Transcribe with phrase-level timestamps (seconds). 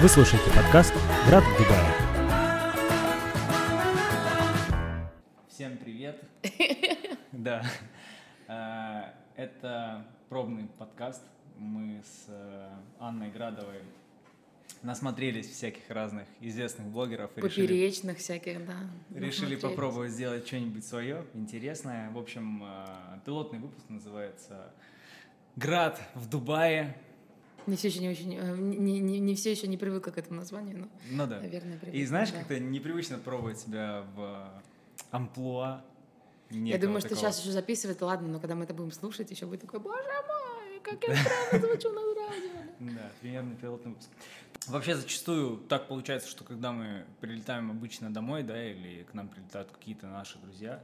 [0.00, 0.94] Вы слушаете подкаст
[1.26, 1.94] «Брат в Дубае».
[5.48, 6.22] Всем привет.
[7.32, 7.62] Да.
[8.48, 11.22] А, Это пробный подкаст.
[11.56, 13.82] Мы с э, Анной Градовой
[14.82, 18.74] насмотрелись всяких разных известных блогеров и решили, Поперечных всяких, да.
[19.10, 19.62] решили насмотрелись.
[19.62, 22.10] попробовать сделать что-нибудь свое, интересное.
[22.10, 22.86] В общем, э,
[23.24, 24.72] пилотный выпуск называется
[25.56, 26.96] «Град в Дубае».
[27.66, 30.40] Не все еще не очень, э, не, не, не все еще не привыкла к этому
[30.40, 31.40] названию, но, Ну да.
[31.40, 31.98] наверное, привыкла.
[31.98, 32.38] И знаешь, да.
[32.38, 34.50] как-то непривычно пробовать себя в
[35.10, 35.82] амплуа.
[36.50, 37.26] Я думаю, что такого.
[37.30, 40.80] сейчас еще записывать, ладно, но когда мы это будем слушать, еще будет такой, боже мой,
[40.82, 42.94] как я странно звучу на радио.
[42.96, 44.08] Да, примерно пилотный выпуск.
[44.66, 49.70] Вообще зачастую так получается, что когда мы прилетаем обычно домой, да, или к нам прилетают
[49.70, 50.82] какие-то наши друзья,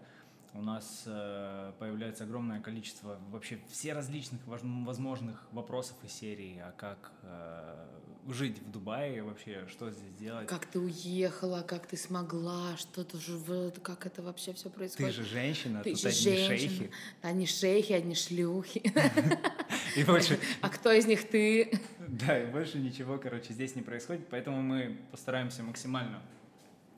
[0.54, 7.10] у нас э, появляется огромное количество вообще все различных возможных вопросов из серии, а как
[7.22, 7.86] э,
[8.28, 10.46] жить в Дубае вообще, что здесь делать.
[10.46, 15.14] Как ты уехала, как ты смогла, что ты живет, как это вообще все Ты происходит.
[15.14, 16.46] же женщина, Ты тут же одни женщина.
[16.56, 16.90] шейхи.
[17.22, 18.80] Одни шейхи, одни шлюхи.
[19.96, 21.80] И больше, А кто из них ты?
[22.06, 26.22] Да, и больше ничего, короче, здесь не происходит, поэтому мы постараемся максимально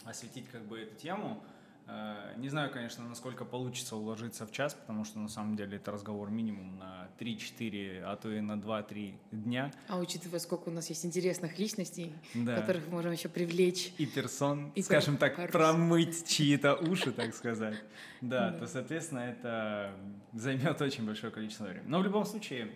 [0.04, 1.42] осветить как бы эту тему.
[1.88, 5.92] Э, Не знаю, конечно, насколько получится уложиться в час, потому что на самом деле это
[5.92, 9.72] разговор минимум на 3-4, а то и на 2-3 дня.
[9.88, 12.60] А учитывая, сколько у нас есть интересных личностей, Да.
[12.60, 13.92] которых мы можем еще привлечь.
[13.98, 15.52] И персон, И скажем так, перс.
[15.52, 17.76] промыть чьи-то уши, так сказать.
[18.20, 18.52] Да.
[18.52, 19.92] то, соответственно, это
[20.32, 21.84] займет очень большое количество времени.
[21.86, 22.68] Но в любом случае,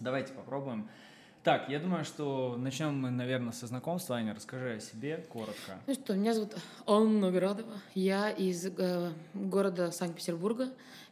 [0.00, 0.88] давайте попробуем.
[1.42, 4.14] Так, я думаю, что начнем мы, наверное, со знакомства.
[4.16, 5.76] Аня, расскажи о себе коротко.
[5.88, 6.54] Ну что, меня зовут
[6.86, 7.72] Анна Градова.
[7.94, 10.68] Я из э, города Санкт-Петербурга.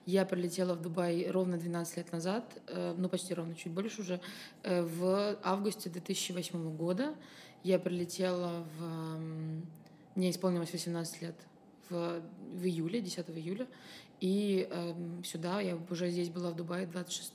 [0.06, 4.20] Я прилетела в Дубай ровно 12 лет назад, э, ну почти ровно, чуть больше уже,
[4.62, 7.14] э, в августе 2008 года.
[7.64, 8.84] Я прилетела в...
[8.84, 9.66] м,
[10.14, 11.34] Мне исполнилось 18 лет
[11.88, 13.66] в, в июле, 10 июля.
[14.20, 17.32] И эм, сюда я уже здесь была в Дубае 26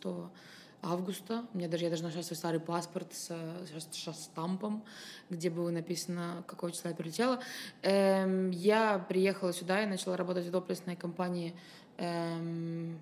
[0.85, 1.45] августа.
[1.53, 4.83] У меня даже, я даже нашла свой старый паспорт с, с- с штампом,
[5.29, 7.39] где было написано, какого числа я прилетела.
[7.81, 11.55] Эм, я приехала сюда и начала работать в доплесной компании
[11.97, 12.99] эм,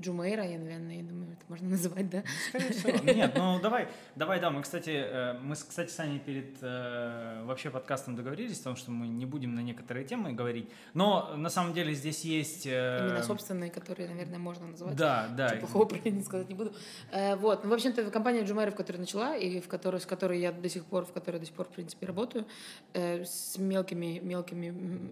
[0.00, 2.24] Джумейра, я, наверное, я думаю, это можно называть, да?
[2.48, 3.12] Скорее всего.
[3.12, 7.70] Нет, ну давай, давай, да, мы, кстати, э, мы, кстати, с Аней перед э, вообще
[7.70, 11.72] подкастом договорились о том, что мы не будем на некоторые темы говорить, но на самом
[11.72, 12.66] деле здесь есть...
[12.66, 14.96] э, Именно собственные, которые, наверное, можно называть.
[14.96, 15.46] Да, да.
[15.54, 16.72] Ничего плохого про них сказать не буду.
[17.12, 20.40] Э, вот, ну, в общем-то, компания Джумейра, в которой начала, и в которой, с которой
[20.40, 22.44] я до сих пор, в которой до сих пор, в принципе, работаю,
[22.92, 25.04] э, с мелкими, мелкими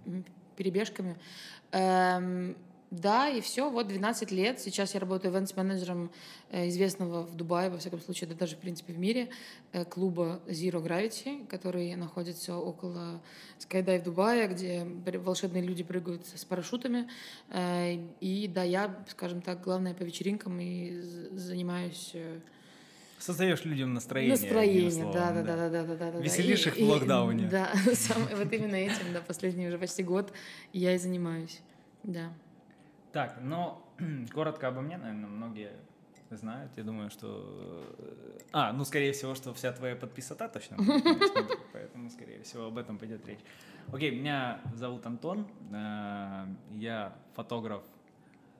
[0.54, 1.16] перебежками.
[1.72, 2.56] Эм,
[2.90, 4.60] да, и все, вот 12 лет.
[4.60, 6.12] Сейчас я работаю ивент-менеджером
[6.50, 9.30] э, известного в Дубае, во всяком случае, да даже, в принципе, в мире,
[9.72, 13.20] э, клуба Zero Gravity, который находится около
[13.58, 14.86] Skydive Дубая, где
[15.18, 17.08] волшебные люди прыгают с парашютами.
[17.50, 21.00] Э, И да, я, скажем так, главное по вечеринкам и
[21.32, 22.14] занимаюсь
[23.24, 24.36] Создаешь людям настроение.
[24.36, 26.18] настроение, словом, да, да, да, да, да, да, да, да.
[26.20, 27.48] Веселишь И- их в и- локдауне.
[27.48, 27.70] Да,
[28.36, 30.32] вот именно этим, да, последний уже почти год
[30.74, 31.60] я и занимаюсь,
[32.02, 32.32] да.
[33.12, 33.78] Так, ну,
[34.34, 35.72] коротко обо мне, наверное, многие
[36.30, 36.72] знают.
[36.76, 37.86] Я думаю, что...
[37.98, 40.76] э, А, ну, скорее всего, что вся твоя подписота точно.
[40.76, 41.04] будет
[41.72, 43.38] Поэтому, скорее всего, об этом пойдет речь.
[43.92, 45.46] Окей, меня зовут Антон.
[45.72, 47.84] э, Я фотограф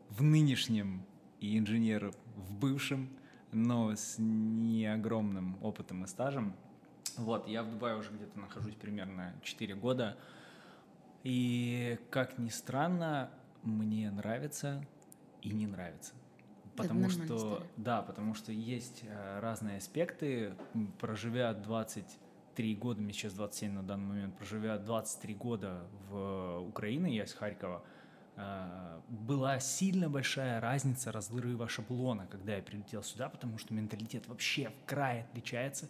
[0.08, 1.04] в нынешнем
[1.41, 3.10] и инженер в бывшем,
[3.54, 6.54] но с не огромным опытом и стажем.
[7.16, 10.16] Вот, я в Дубае уже где-то нахожусь примерно 4 года.
[11.22, 13.31] И, как ни странно,
[13.62, 14.84] мне нравится
[15.41, 16.12] и не нравится.
[16.76, 17.66] Потому что, история.
[17.76, 20.54] да, потому что есть э, разные аспекты.
[21.00, 27.25] Проживя 23 года, мне сейчас 27 на данный момент, проживя 23 года в Украине, я
[27.25, 28.03] из Харькова, э,
[29.09, 34.87] была сильно большая разница разрыва шаблона, когда я прилетел сюда, потому что менталитет вообще в
[34.87, 35.89] край отличается.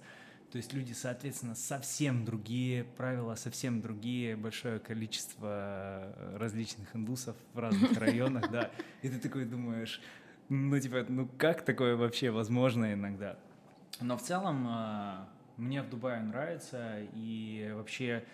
[0.55, 7.59] То есть люди, соответственно, совсем другие, правила совсем другие, большое количество э, различных индусов в
[7.59, 8.71] разных районах, да.
[9.03, 10.01] И ты такой думаешь,
[10.49, 13.37] ну типа, ну как такое вообще возможно иногда?
[14.01, 15.25] Но в целом э,
[15.57, 18.25] мне в Дубае нравится, и вообще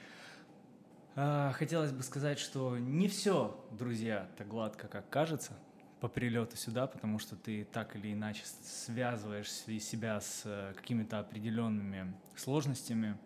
[1.55, 5.52] хотелось бы сказать, что не все, друзья, так гладко, как кажется
[6.00, 12.14] по прилету сюда, потому что ты так или иначе связываешь себя с э, какими-то определенными
[12.37, 13.19] сложностями,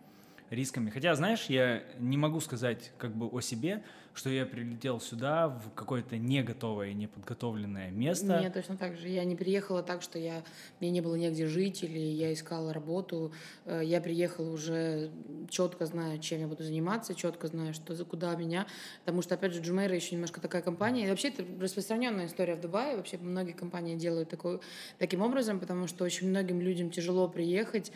[0.54, 0.90] рисками.
[0.90, 3.82] Хотя, знаешь, я не могу сказать как бы о себе,
[4.14, 8.40] что я прилетел сюда в какое-то не готовое, не подготовленное место.
[8.40, 9.08] Нет, точно так же.
[9.08, 10.44] Я не приехала так, что я,
[10.80, 13.32] мне не было негде жить, или я искала работу.
[13.64, 15.10] Э, я приехала уже
[15.50, 18.66] четко зная, чем я буду заниматься, четко зная, что за куда меня.
[19.04, 21.06] Потому что, опять же, Джумейра еще немножко такая компания.
[21.06, 22.96] И вообще, это распространенная история в Дубае.
[22.96, 24.60] Вообще, многие компании делают такой,
[24.98, 27.90] таким образом, потому что очень многим людям тяжело приехать,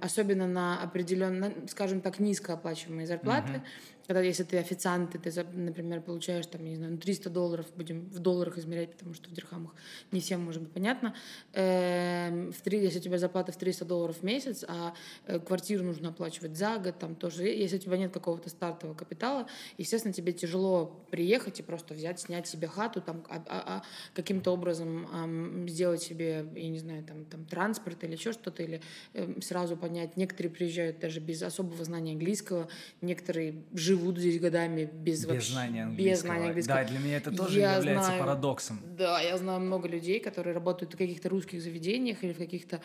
[0.00, 3.52] особенно на определенно, скажем так, низкооплачиваемые зарплаты.
[3.52, 7.66] Mm-hmm когда если ты официант, и ты, например, получаешь там, не знаю, 300 ну, долларов,
[7.76, 9.74] будем в долларах измерять, потому что в дирхамах
[10.10, 11.14] не всем может быть понятно,
[11.52, 14.94] э, в 3, если у тебя зарплата в 300 долларов в месяц, а
[15.26, 19.46] э, квартиру нужно оплачивать за год, там тоже, если у тебя нет какого-то стартового капитала,
[19.78, 23.82] естественно, тебе тяжело приехать и просто взять, снять себе хату, там, а, а, а
[24.14, 28.80] каким-то образом э, сделать себе, я не знаю, там, там транспорт или еще что-то, или
[29.14, 30.16] э, сразу понять.
[30.16, 32.68] Некоторые приезжают даже без особого знания английского,
[33.00, 36.12] некоторые живут живут здесь годами без, без вообще, знания английского.
[36.12, 36.76] Без знания английского.
[36.78, 38.80] Да, для меня это тоже я является знаю, парадоксом.
[38.96, 42.80] Да, я знаю много людей, которые работают в каких-то русских заведениях или в каких-то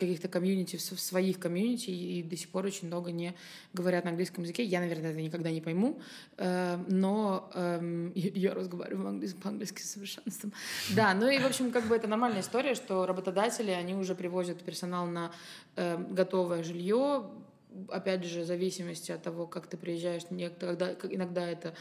[0.00, 3.34] каких-то комьюнити, в своих комьюнити, и до сих пор очень много не
[3.72, 4.64] говорят на английском языке.
[4.64, 6.00] Я, наверное, это никогда не пойму,
[6.38, 10.52] э, но эм, я разговариваю по-английски с совершенством.
[10.96, 14.62] Да, ну и, в общем, как бы это нормальная история, что работодатели, они уже привозят
[14.62, 15.32] персонал на
[15.76, 17.30] э, готовое жилье,
[17.88, 21.74] опять же, в зависимости от того, как ты приезжаешь, иногда, иногда это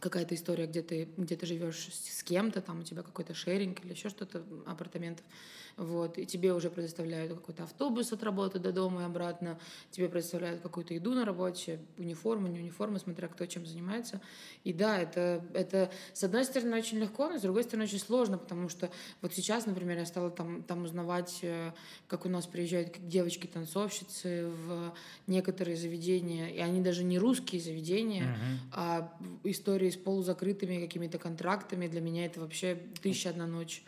[0.00, 3.92] какая-то история, где ты, где ты живешь с кем-то, там у тебя какой-то шеринг или
[3.92, 5.24] еще что-то апартаментов
[5.78, 9.58] вот, и тебе уже предоставляют какой-то автобус от работы до дома и обратно,
[9.90, 14.20] тебе предоставляют какую-то еду на работе, униформу, не униформу, смотря кто чем занимается.
[14.64, 18.38] И да, это, это с одной стороны очень легко, но с другой стороны очень сложно,
[18.38, 18.90] потому что
[19.22, 21.72] вот сейчас, например, я стала там, там узнавать, э,
[22.08, 24.92] как у нас приезжают девочки-танцовщицы в
[25.28, 28.72] некоторые заведения, и они даже не русские заведения, uh-huh.
[28.72, 33.84] а истории с полузакрытыми какими-то контрактами, для меня это вообще тысяча одна ночь.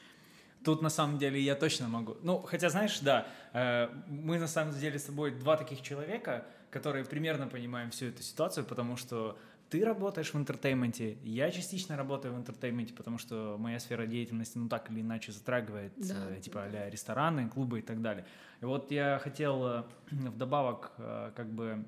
[0.64, 2.16] Тут на самом деле я точно могу.
[2.22, 7.04] Ну, хотя, знаешь, да, э, мы на самом деле с тобой два таких человека, которые
[7.04, 9.38] примерно понимаем всю эту ситуацию, потому что
[9.70, 14.04] ты работаешь в entertainment е, я частично работаю в entertainment е, потому что моя сфера
[14.04, 16.90] деятельности, ну, так или иначе затрагивает, да, э, типа, да.
[16.90, 18.26] рестораны, клубы и так далее.
[18.60, 21.86] И вот я хотел э, вдобавок, э, как бы,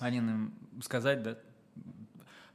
[0.00, 1.38] Аниным сказать, да,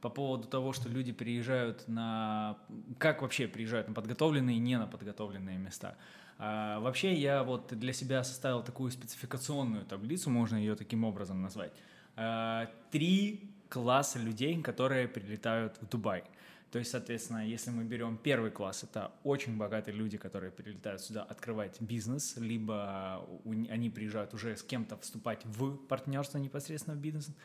[0.02, 2.58] по поводу того, что люди приезжают на...
[2.98, 5.98] Как вообще приезжают на подготовленные и не на подготовленные места?
[6.38, 11.74] А, вообще я вот для себя составил такую спецификационную таблицу, можно ее таким образом назвать.
[12.16, 16.24] А, три класса людей, которые прилетают в Дубай.
[16.72, 21.24] То есть, соответственно, если мы берем первый класс, это очень богатые люди, которые прилетают сюда
[21.24, 23.28] открывать бизнес, либо
[23.70, 27.36] они приезжают уже с кем-то вступать в партнерство непосредственно в бизнес.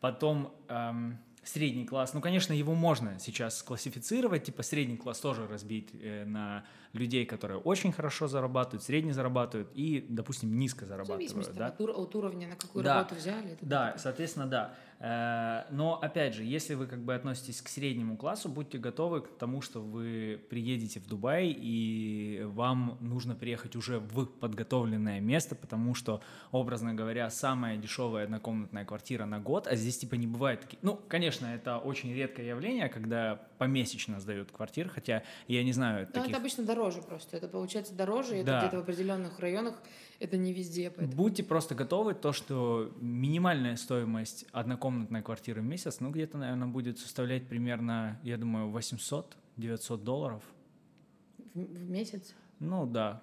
[0.00, 5.90] Потом эм, средний класс, ну, конечно, его можно сейчас классифицировать, типа средний класс тоже разбить
[5.94, 6.64] э, на
[6.94, 11.30] людей, которые очень хорошо зарабатывают, средне зарабатывают и, допустим, низко зарабатывают.
[11.30, 11.66] В зависимости да?
[11.66, 12.94] от, от уровня, на какую да.
[12.96, 13.58] работу взяли.
[13.60, 14.00] Да, так.
[14.00, 14.74] соответственно, да.
[15.00, 19.28] Э, но, опять же, если вы как бы относитесь к среднему классу, будьте готовы к
[19.36, 25.94] тому, что вы приедете в Дубай, и вам нужно приехать уже в подготовленное место, потому
[25.94, 30.78] что, образно говоря, самая дешевая однокомнатная квартира на год, а здесь типа не бывает таких...
[30.82, 36.30] Ну, конечно, это очень редкое явление, когда помесячно сдают квартиры, хотя я не знаю таких...
[36.30, 38.60] это обычно дороже просто, это получается дороже, это да.
[38.60, 39.82] где-то в определенных районах,
[40.20, 40.90] это не везде.
[40.90, 41.16] Поэтому...
[41.16, 46.98] Будьте просто готовы, то, что минимальная стоимость однокомнатной квартиры в месяц, ну, где-то, наверное, будет
[46.98, 50.42] составлять примерно, я думаю, 800-900 долларов.
[51.54, 52.34] В, в месяц?
[52.58, 53.22] Ну, да.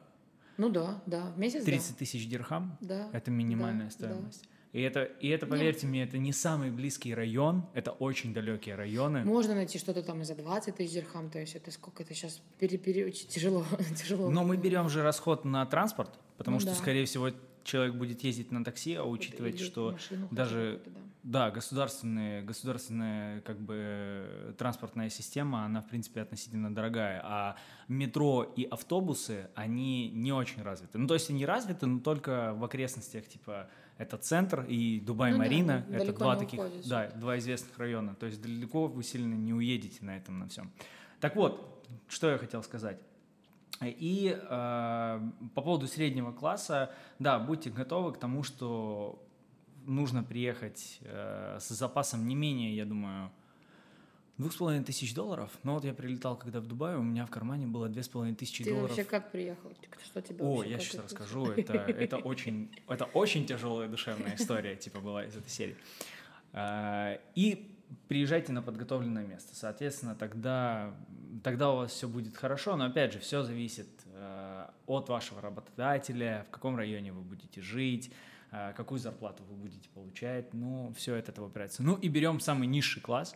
[0.57, 3.09] Ну да, да, в месяц 30 тысяч дирхам, да.
[3.13, 4.43] это минимальная да, стоимость.
[4.43, 4.49] Да.
[4.73, 5.89] И это, и это, поверьте Нет.
[5.89, 9.25] мне, это не самый близкий район, это очень далекие районы.
[9.25, 12.41] Можно найти что-то там и за 20 тысяч дирхам, то есть это сколько это сейчас
[12.57, 13.65] пере, пере, тяжело,
[13.97, 14.29] тяжело.
[14.29, 16.75] Но мы берем же расход на транспорт, потому ну, что, да.
[16.75, 17.31] скорее всего,
[17.65, 19.97] человек будет ездить на такси, а учитывать, что
[20.31, 20.81] даже
[21.23, 21.49] да.
[21.49, 27.57] да, государственные, государственная как бы транспортная система, она в принципе относительно дорогая, а
[27.89, 30.97] метро и автобусы, они не очень развиты.
[30.97, 33.69] Ну то есть они развиты, но только в окрестностях типа
[34.01, 35.85] это центр и Дубай-Марина.
[35.87, 36.85] Ну, да, это два таких, уходишь.
[36.85, 38.15] да, два известных района.
[38.15, 40.71] То есть далеко вы сильно не уедете на этом на всем.
[41.19, 42.99] Так вот, что я хотел сказать.
[43.83, 49.23] И э, по поводу среднего класса, да, будьте готовы к тому, что
[49.85, 53.31] нужно приехать э, с запасом не менее, я думаю,
[54.37, 55.51] Двух с половиной тысяч долларов.
[55.63, 58.35] Но вот я прилетал, когда в Дубай, у меня в кармане было две с половиной
[58.35, 58.89] тысячи Ты долларов.
[58.89, 59.71] вообще как приехал?
[60.03, 61.45] Что тебе О, я сейчас это- расскажу.
[61.51, 65.75] Это, это очень, это очень тяжелая душевная история, типа была из этой серии.
[66.53, 67.75] А, И
[68.07, 69.55] приезжайте на подготовленное место.
[69.55, 70.95] Соответственно, тогда,
[71.43, 72.75] тогда у вас все будет хорошо.
[72.77, 78.11] Но опять же, все зависит э, от вашего работодателя, в каком районе вы будете жить,
[78.51, 80.53] э, какую зарплату вы будете получать.
[80.53, 81.83] Ну, все это этого опирается.
[81.83, 83.35] Ну и берем самый низший класс.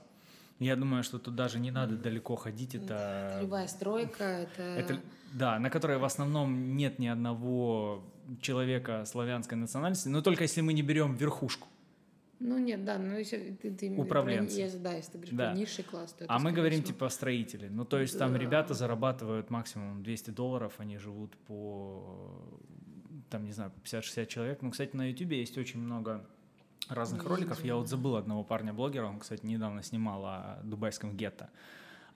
[0.60, 2.76] Я думаю, что тут даже не надо далеко ходить.
[2.76, 4.62] Это Это любая стройка, это...
[4.62, 5.02] это,
[5.34, 8.04] да, на которой в основном нет ни одного
[8.42, 11.68] человека славянской национальности, но только если мы не берем верхушку.
[12.40, 14.70] Ну нет, да, ну если ты, ты Управленцы.
[14.70, 15.52] про- да, если ты говоришь Да.
[15.52, 16.88] про низший класс, то это А мы говорим всего.
[16.94, 17.68] типа строители.
[17.70, 18.40] Ну, то есть там Да.
[18.40, 22.04] ребята зарабатывают максимум 200 долларов, они живут по,
[23.30, 24.62] там, не знаю, по 50-60 человек.
[24.62, 26.26] Ну, кстати, на YouTube есть очень много
[26.90, 27.64] разных Я роликов.
[27.64, 31.50] Я вот забыл одного парня-блогера, он, кстати, недавно снимал о дубайском гетто.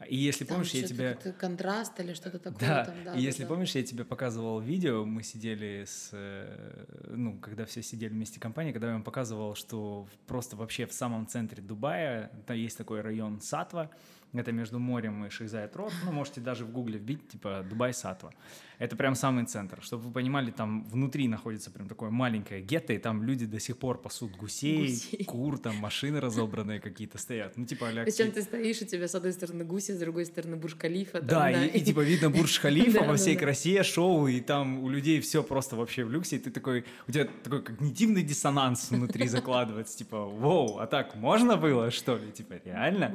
[0.08, 1.14] И если Там помнишь, я тебе...
[1.38, 3.16] контраст или что-то такое Да, там, да.
[3.16, 3.50] и если да.
[3.50, 8.72] помнишь, я тебе показывал видео, мы сидели с, э, ну, когда все сидели вместе компании,
[8.72, 13.02] когда я вам показывал, что в- просто вообще в самом центре Дубая, там есть такой
[13.02, 13.90] район Сатва,
[14.34, 18.32] это между морем и Шейзайт Рот, ну, можете даже в гугле вбить, типа, Дубай Сатва.
[18.78, 19.80] Это прям самый центр.
[19.82, 23.78] Чтобы вы понимали, там внутри находится прям такое маленькое гетто, и там люди до сих
[23.78, 25.26] пор пасут гусей, Гусей.
[25.26, 27.58] кур, там машины разобранные какие-то стоят.
[27.58, 30.56] Ну, типа, а Причем ты стоишь, у тебя с одной стороны гуси, с другой стороны
[30.56, 31.20] Бурж-Калифа.
[31.20, 33.40] там, Да, и, и типа видно Бурж-Халифа Да, во да, всей да.
[33.42, 37.12] красе, шоу, и там у людей все просто вообще в люксе, и ты такой, у
[37.12, 42.62] тебя такой когнитивный диссонанс внутри закладывается, типа, воу, а так можно было, что ли, типа,
[42.64, 43.14] реально?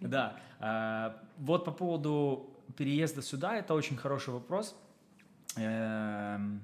[0.00, 0.40] Да,
[1.38, 4.76] вот по поводу переезда сюда, это очень хороший вопрос.
[5.56, 6.62] Эм,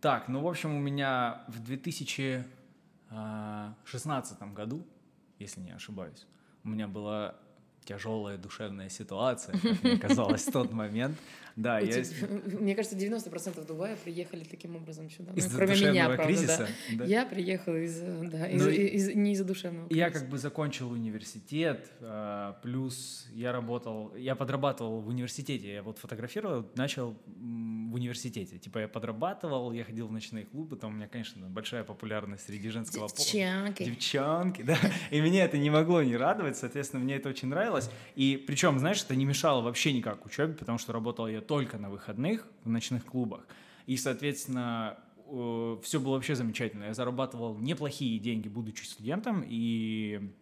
[0.00, 4.86] Так, ну, в общем, у меня в 2016 году,
[5.38, 6.26] если не ошибаюсь,
[6.64, 7.34] у меня была
[7.84, 11.18] тяжелая душевная ситуация, как мне казалось в тот момент.
[11.56, 12.28] Да, У я тебя-
[12.60, 15.32] Мне кажется, 90% Дубая приехали таким образом сюда.
[15.32, 16.68] Ну, из-за кроме меня, правда, кризиса.
[16.90, 16.96] да.
[16.98, 17.04] да.
[17.04, 20.20] Я приехала из, да, из, Ну и- из- не из-за душевного Я кризиса.
[20.20, 26.66] как бы закончил университет, а, плюс я работал, я подрабатывал в университете, я вот фотографировал,
[26.76, 31.48] начал в университете, типа я подрабатывал, я ходил в ночные клубы, там у меня, конечно,
[31.48, 33.10] большая популярность среди женского пола.
[33.18, 33.84] Девчонки.
[33.84, 34.78] Девчонки, да.
[35.10, 37.90] И меня это не могло не радовать, соответственно, мне это очень нравилось.
[38.14, 41.90] И причем, знаешь, это не мешало вообще никак учебе, потому что работал я только на
[41.90, 43.46] выходных в ночных клубах.
[43.86, 44.98] И, соответственно,
[45.82, 46.84] все было вообще замечательно.
[46.84, 50.32] Я зарабатывал неплохие деньги, будучи студентом, и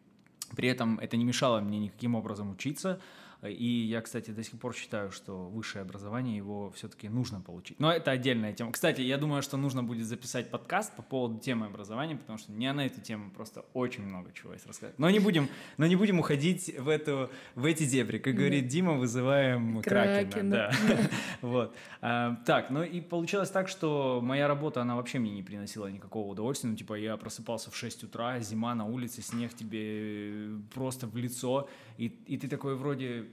[0.57, 3.01] при этом это не мешало мне никаким образом учиться.
[3.43, 7.79] И я, кстати, до сих пор считаю, что высшее образование его все-таки нужно получить.
[7.79, 8.73] Но это отдельная тема.
[8.73, 12.73] Кстати, я думаю, что нужно будет записать подкаст по поводу темы образования, потому что мне
[12.73, 14.99] на эту тему просто очень много чего есть рассказать.
[14.99, 18.19] Но не будем, но не будем уходить в, эту, в эти дебри.
[18.19, 20.31] Как говорит Дима, вызываем Кракена.
[20.31, 20.51] Кракена.
[20.51, 20.73] Да.
[21.41, 21.75] Вот.
[22.01, 26.33] А, Так, ну и получилось так, что моя работа, она вообще мне не приносила никакого
[26.33, 26.71] удовольствия.
[26.71, 31.69] Ну, типа, я просыпался в 6 утра, зима на улице, снег тебе просто в лицо,
[31.99, 33.27] и, и ты такой вроде,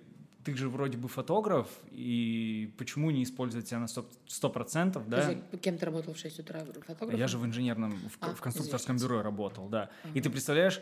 [0.43, 4.99] ты же вроде бы фотограф, и почему не использовать себя на 100%, 100% да?
[4.99, 6.59] Подожди, кем ты работал в 6 утра?
[6.59, 7.15] Фотографом?
[7.15, 9.13] Я же в инженерном, в, А, в конструкторском извините.
[9.13, 9.89] бюро работал, да.
[10.15, 10.81] И ты представляешь,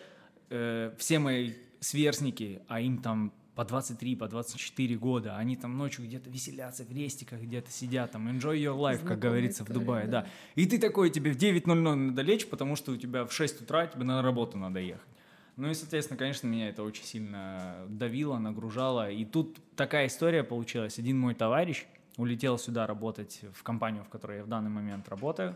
[0.50, 6.06] э, все мои сверстники, а им там по 23, по 24 года, они там ночью
[6.06, 10.08] где-то веселятся, в рестиках где-то сидят, там, enjoy your life, как говорится в история, Дубае,
[10.08, 10.22] да.
[10.22, 10.28] да.
[10.56, 13.86] И ты такой, тебе в 9.00 надо лечь, потому что у тебя в 6 утра
[13.88, 15.08] тебе на работу надо ехать.
[15.56, 19.12] Ну и, соответственно, конечно, меня это очень сильно давило, нагружало.
[19.12, 20.98] И тут такая история получилась.
[20.98, 21.86] Один мой товарищ
[22.18, 25.56] улетел сюда работать в компанию, в которой я в данный момент работаю.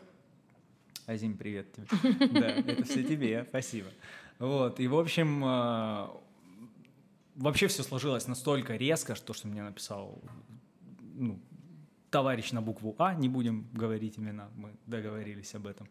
[1.08, 1.88] Азим, привет тебе.
[2.40, 3.88] Да, это все тебе, спасибо.
[4.40, 6.08] Вот, и, в общем, э,
[7.36, 10.22] вообще все сложилось настолько резко, что, что мне написал
[11.16, 11.40] ну,
[12.12, 15.88] товарищ на букву А, не будем говорить имена, мы договорились об этом.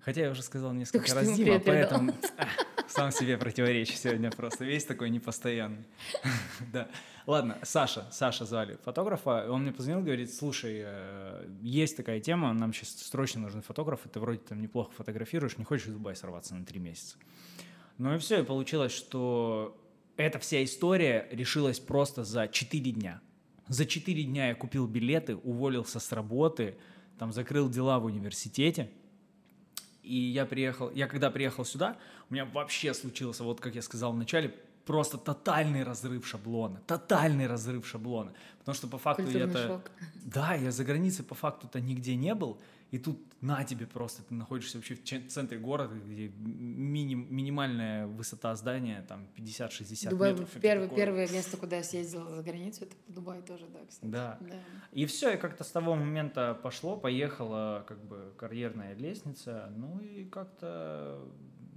[0.00, 2.14] Хотя я уже сказал несколько что раз Дима, поэтому
[2.88, 4.64] сам себе противоречу сегодня просто.
[4.64, 5.84] Весь такой непостоянный.
[6.72, 6.88] Да.
[7.26, 9.50] Ладно, Саша, Саша звали фотографа.
[9.50, 14.08] Он мне позвонил, говорит, слушай, э, есть такая тема, нам сейчас срочно нужен фотограф, и
[14.08, 17.16] ты вроде там неплохо фотографируешь, не хочешь в Дубай сорваться на три месяца.
[17.98, 19.76] Ну и все, и получилось, что
[20.16, 23.20] эта вся история решилась просто за 4 дня.
[23.68, 26.78] За 4 дня я купил билеты, уволился с работы,
[27.18, 28.90] там закрыл дела в университете.
[30.08, 31.98] И я приехал, я когда приехал сюда,
[32.30, 34.54] у меня вообще случился, вот как я сказал в начале,
[34.88, 38.32] просто тотальный разрыв шаблона, тотальный разрыв шаблона.
[38.58, 39.90] Потому что по факту шок.
[40.24, 42.58] Да, я за границей по факту-то нигде не был,
[42.90, 48.54] и тут на тебе просто, ты находишься вообще в центре города, где миним- минимальная высота
[48.56, 50.48] здания, там 50-60 Дубай метров.
[50.62, 54.10] первое, первое место, куда я съездила за границу, это Дубай тоже, да, кстати.
[54.10, 54.38] Да.
[54.40, 54.54] Да.
[54.92, 60.24] И все, и как-то с того момента пошло, поехала как бы карьерная лестница, ну и
[60.24, 61.28] как-то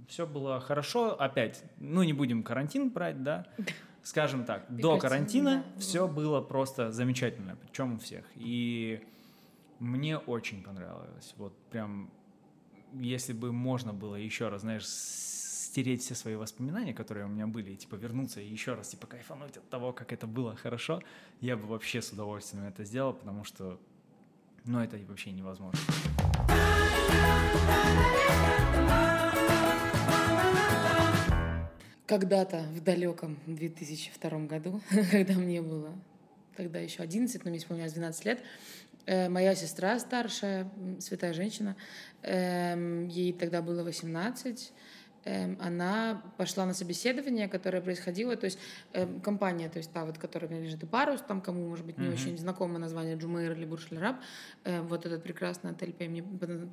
[0.08, 1.20] все было хорошо.
[1.20, 3.46] Опять, ну не будем карантин брать, да,
[4.02, 8.24] скажем так, до карантина все было просто замечательно, причем у всех.
[8.36, 9.02] И
[9.78, 12.10] мне очень понравилось, вот прям,
[12.92, 17.70] если бы можно было еще раз, знаешь, стереть все свои воспоминания, которые у меня были,
[17.70, 21.02] и типа вернуться и еще раз типа кайфануть от того, как это было хорошо,
[21.40, 23.80] я бы вообще с удовольствием это сделал, потому что,
[24.64, 25.80] ну, это вообще невозможно.
[32.06, 34.80] Когда-то в далеком 2002 году,
[35.10, 35.92] когда мне было
[36.56, 38.40] тогда еще 11, но мне исполнялось 12 лет,
[39.06, 41.76] э, моя сестра старшая, святая женщина,
[42.22, 44.76] эм, ей тогда было 18, эм,
[45.24, 48.58] она пошла на собеседование, которое происходило, то есть
[48.92, 52.14] эм, компания, то есть та вот, которая принадлежит Парус, там кому, может быть, не Мгм.
[52.14, 54.16] очень знакомо название Джумейр или Бурж-Аль-Араб,
[54.64, 56.22] э, вот этот прекрасный отель по, имени-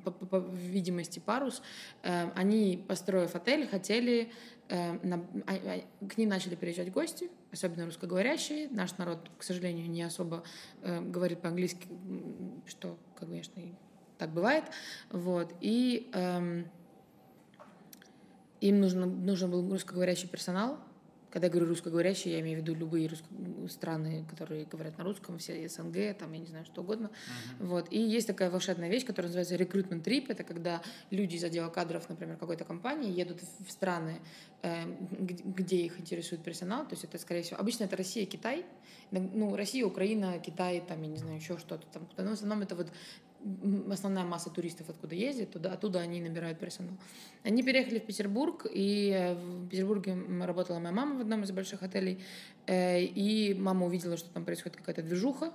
[0.04, 1.62] по- по- по видимости Парус,
[2.02, 4.32] они, построив отель, хотели
[4.68, 4.98] а-
[5.46, 8.68] а- к ним начали приезжать гости, особенно русскоговорящие.
[8.70, 10.44] Наш народ, к сожалению, не особо
[10.82, 11.88] говорит по-английски,
[12.66, 13.60] что, конечно,
[14.18, 14.64] так бывает.
[15.10, 15.52] Вот.
[15.60, 16.66] И эм,
[18.60, 20.78] им нужно, нужен был русскоговорящий персонал.
[21.32, 25.38] Когда я говорю русскоговорящие, я имею в виду любые русско- страны, которые говорят на русском,
[25.38, 27.08] все СНГ, там, я не знаю, что угодно.
[27.60, 27.86] Вот.
[27.92, 30.28] И есть такая волшебная вещь, которая называется рекрутмент трип.
[30.28, 34.20] Это когда люди из отдела кадров, например, какой-то компании едут в- страны,
[34.62, 34.82] э,
[35.20, 36.82] где, их интересует персонал.
[36.82, 38.66] То есть это, скорее всего, обычно это Россия, Китай.
[39.12, 42.08] Ну, Россия, Украина, Китай, там, я не знаю, еще что-то там.
[42.16, 42.88] Но в основном это вот
[43.90, 46.94] основная масса туристов откуда ездит, туда, оттуда они набирают персонал.
[47.42, 51.82] Они переехали в Петербург, и э, в Петербурге работала моя мама в одном из больших
[51.82, 52.20] отелей,
[52.66, 55.52] э, и мама увидела, что там происходит какая-то движуха,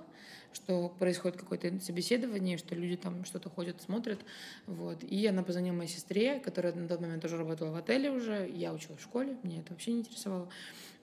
[0.52, 4.20] что происходит какое-то собеседование, что люди там что-то ходят, смотрят.
[4.66, 5.04] Вот.
[5.04, 8.50] И она позвонила моей сестре, которая на тот момент тоже работала в отеле уже.
[8.52, 10.48] Я училась в школе, меня это вообще не интересовало.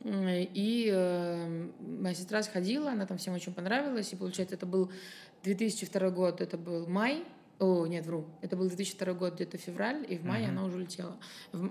[0.03, 4.11] И э, моя сестра сходила, она там всем очень понравилась.
[4.11, 4.91] И получается, это был
[5.43, 7.23] 2002 год, это был май.
[7.63, 8.25] О, нет, вру.
[8.41, 10.57] Это был 2002 год, где-то февраль, и в мае Мгм.
[10.57, 11.15] она уже улетела.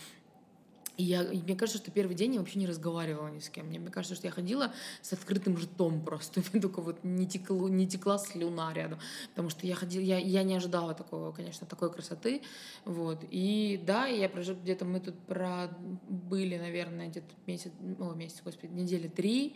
[0.99, 3.67] И, я, и мне кажется, что первый день я вообще не разговаривала ни с кем.
[3.67, 6.41] Мне, мне кажется, что я ходила с открытым ртом просто.
[6.53, 8.99] Меня только вот не, текло, не текла слюна рядом.
[9.29, 12.41] Потому что я ходила, я, я не ожидала такого, конечно, такой красоты.
[12.83, 13.19] Вот.
[13.31, 19.07] И да, я прожил где-то, мы тут пробыли, наверное, где-то месяц, о, месяц, господи, недели
[19.07, 19.55] три.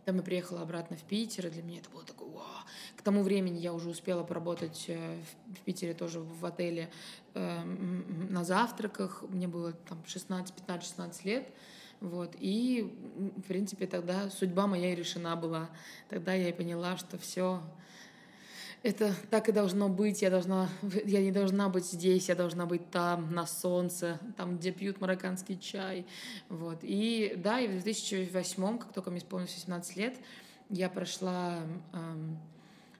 [0.00, 2.44] Потом я приехала обратно в Питер, и для меня это было такое, вау.
[2.96, 5.22] К тому времени я уже успела поработать э,
[5.54, 6.90] в Питере тоже в отеле
[7.34, 9.24] на завтраках.
[9.28, 11.48] Мне было там 16, 15, 16 лет.
[12.00, 12.34] Вот.
[12.38, 12.94] И,
[13.36, 15.70] в принципе, тогда судьба моя и решена была.
[16.08, 17.62] Тогда я и поняла, что все,
[18.82, 20.68] это так и должно быть, я должна,
[21.04, 25.58] я не должна быть здесь, я должна быть там, на солнце, там, где пьют марокканский
[25.58, 26.06] чай,
[26.48, 26.78] вот.
[26.82, 30.16] И да, и в 2008, как только мне исполнилось 18 лет,
[30.70, 31.58] я прошла
[31.92, 32.38] эм,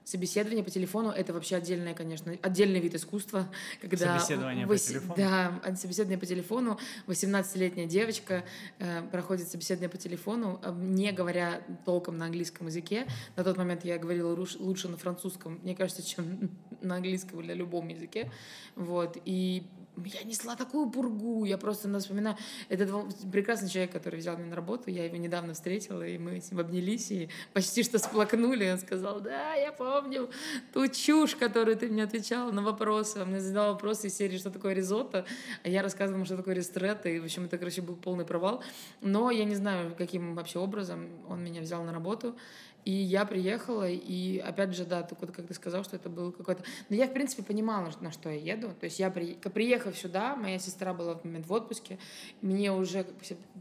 [0.03, 3.47] Собеседование по телефону— это вообще отдельное, конечно, отдельный вид искусства.
[3.81, 5.15] Когда собеседование 8, по телефону?
[5.17, 6.79] Да, собеседование по телефону.
[7.07, 8.43] 18-летняя девочка
[8.79, 13.05] э, проходит собеседование по телефону, э, не говоря толком на английском языке.
[13.35, 16.49] На тот момент я говорила лучше на французском, мне кажется, чем
[16.81, 18.31] на английском или на любом языке.
[18.75, 19.17] Вот.
[19.25, 19.63] И
[19.97, 22.37] я несла такую пургу, я просто ну, вспоминаю.
[22.69, 22.87] Это
[23.31, 26.59] прекрасный человек, который взял меня на работу, я его недавно встретила, и мы с ним
[26.59, 28.69] обнялись, и почти что сплакнули.
[28.71, 30.29] Он сказал, да, я помню
[30.73, 33.21] ту чушь, которую ты мне отвечала на вопросы.
[33.21, 35.25] Он мне задал вопросы из серии, что такое ризотто,
[35.63, 38.63] а я рассказывала, что такое ристретто, и, в общем, это, короче, был полный провал.
[39.01, 42.35] Но я не знаю, каким вообще образом он меня взял на работу,
[42.83, 46.63] и я приехала, и опять же, да, ты, как ты сказал, что это был какой-то...
[46.89, 48.69] Но я, в принципе, понимала, на что я еду.
[48.79, 49.35] То есть я, при...
[49.35, 51.99] приехав сюда, моя сестра была в момент в отпуске,
[52.41, 53.05] мне уже,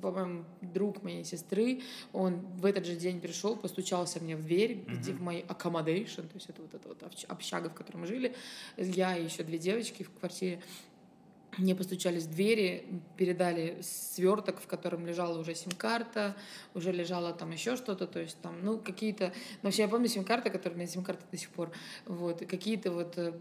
[0.01, 4.97] по-моему, друг моей сестры, он в этот же день пришел, постучался мне в дверь, mm-hmm.
[4.97, 8.35] где в мой accommodation, то есть это вот эта вот общага, в которой мы жили,
[8.77, 10.61] я и еще две девочки в квартире,
[11.61, 16.35] мне постучались в двери, передали сверток, в котором лежала уже сим-карта,
[16.75, 19.27] уже лежала там еще что-то, то есть там, ну, какие-то...
[19.27, 21.71] Ну, вообще я помню сим-карта, которая у меня сим-карта до сих пор,
[22.07, 23.33] вот, какие-то вот, э,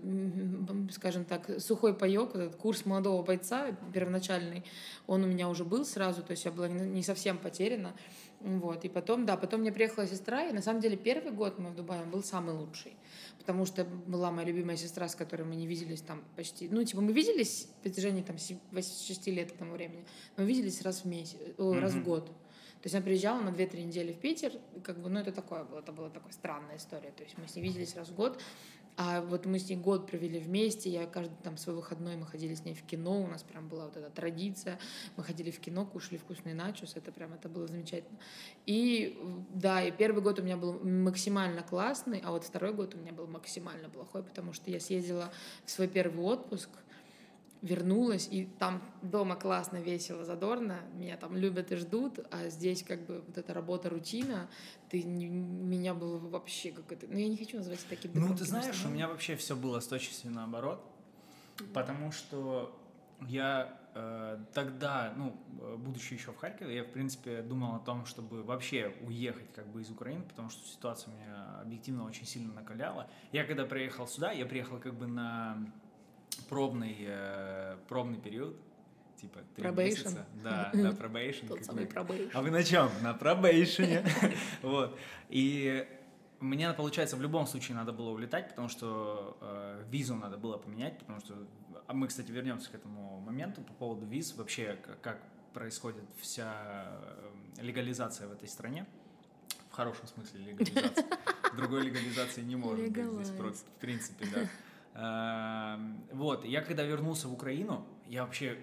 [0.91, 4.63] скажем так, сухой паек, этот курс молодого бойца первоначальный,
[5.07, 7.95] он у меня уже был сразу, то есть я была не совсем потеряна,
[8.41, 11.69] вот, и потом, да, потом мне приехала сестра, и на самом деле первый год мы
[11.71, 12.93] в Дубае был самый лучший
[13.39, 16.69] потому что была моя любимая сестра, с которой мы не виделись там почти...
[16.69, 20.05] Ну, типа, мы виделись в протяжении там 6 лет к тому времени,
[20.37, 21.79] но виделись раз в месяц, mm-hmm.
[21.79, 22.25] раз в год.
[22.27, 25.79] То есть она приезжала на 2-3 недели в Питер, как бы, ну, это такое было,
[25.79, 27.11] это была такая странная история.
[27.11, 28.41] То есть мы с ней виделись раз в год,
[29.01, 32.53] а вот мы с ней год провели вместе, я каждый там свой выходной, мы ходили
[32.53, 34.77] с ней в кино, у нас прям была вот эта традиция,
[35.15, 38.19] мы ходили в кино, кушали вкусные начос, это прям, это было замечательно.
[38.65, 39.17] И
[39.53, 43.13] да, и первый год у меня был максимально классный, а вот второй год у меня
[43.13, 45.31] был максимально плохой, потому что я съездила
[45.63, 46.69] в свой первый отпуск,
[47.61, 53.05] вернулась, и там дома классно, весело, задорно, меня там любят и ждут, а здесь как
[53.05, 54.49] бы вот эта работа, рутина,
[54.89, 57.07] ты не, меня было вообще как это...
[57.07, 58.11] Ну, я не хочу называть это таким...
[58.13, 60.85] Ну, ты знаешь, у меня вообще все было с точностью наоборот,
[61.73, 62.79] потому что
[63.27, 65.35] я э, тогда, ну,
[65.77, 69.81] будучи еще в Харькове, я, в принципе, думал о том, чтобы вообще уехать как бы
[69.81, 73.09] из Украины, потому что ситуация меня объективно очень сильно накаляла.
[73.33, 75.57] Я когда приехал сюда, я приехал как бы на
[76.49, 78.57] пробный, э, пробный период,
[79.19, 79.85] типа три probation.
[79.85, 80.25] месяца.
[80.43, 81.47] Да, да, probation.
[81.47, 82.31] Тот самый probation.
[82.33, 82.89] А вы на чем?
[83.01, 84.03] На пробейшене.
[84.61, 84.97] вот.
[85.29, 85.87] И
[86.39, 90.97] мне, получается, в любом случае надо было улетать, потому что э, визу надо было поменять,
[90.99, 91.35] потому что...
[91.87, 95.19] А мы, кстати, вернемся к этому моменту по поводу виз, вообще, как, как
[95.53, 96.53] происходит вся
[97.57, 98.85] э, легализация в этой стране.
[99.69, 101.05] В хорошем смысле легализация.
[101.57, 104.41] Другой легализации не может быть здесь, в принципе, да.
[104.99, 108.57] Эм, вот, я когда вернулся в Украину, я вообще,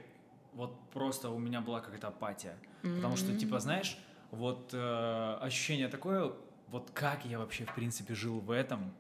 [0.53, 2.57] вот просто у меня была какая-то апатия.
[2.83, 2.97] Mm-hmm.
[2.97, 3.99] Потому что, типа, знаешь,
[4.31, 6.33] вот э, ощущение такое,
[6.69, 8.93] вот как я вообще, в принципе, жил в этом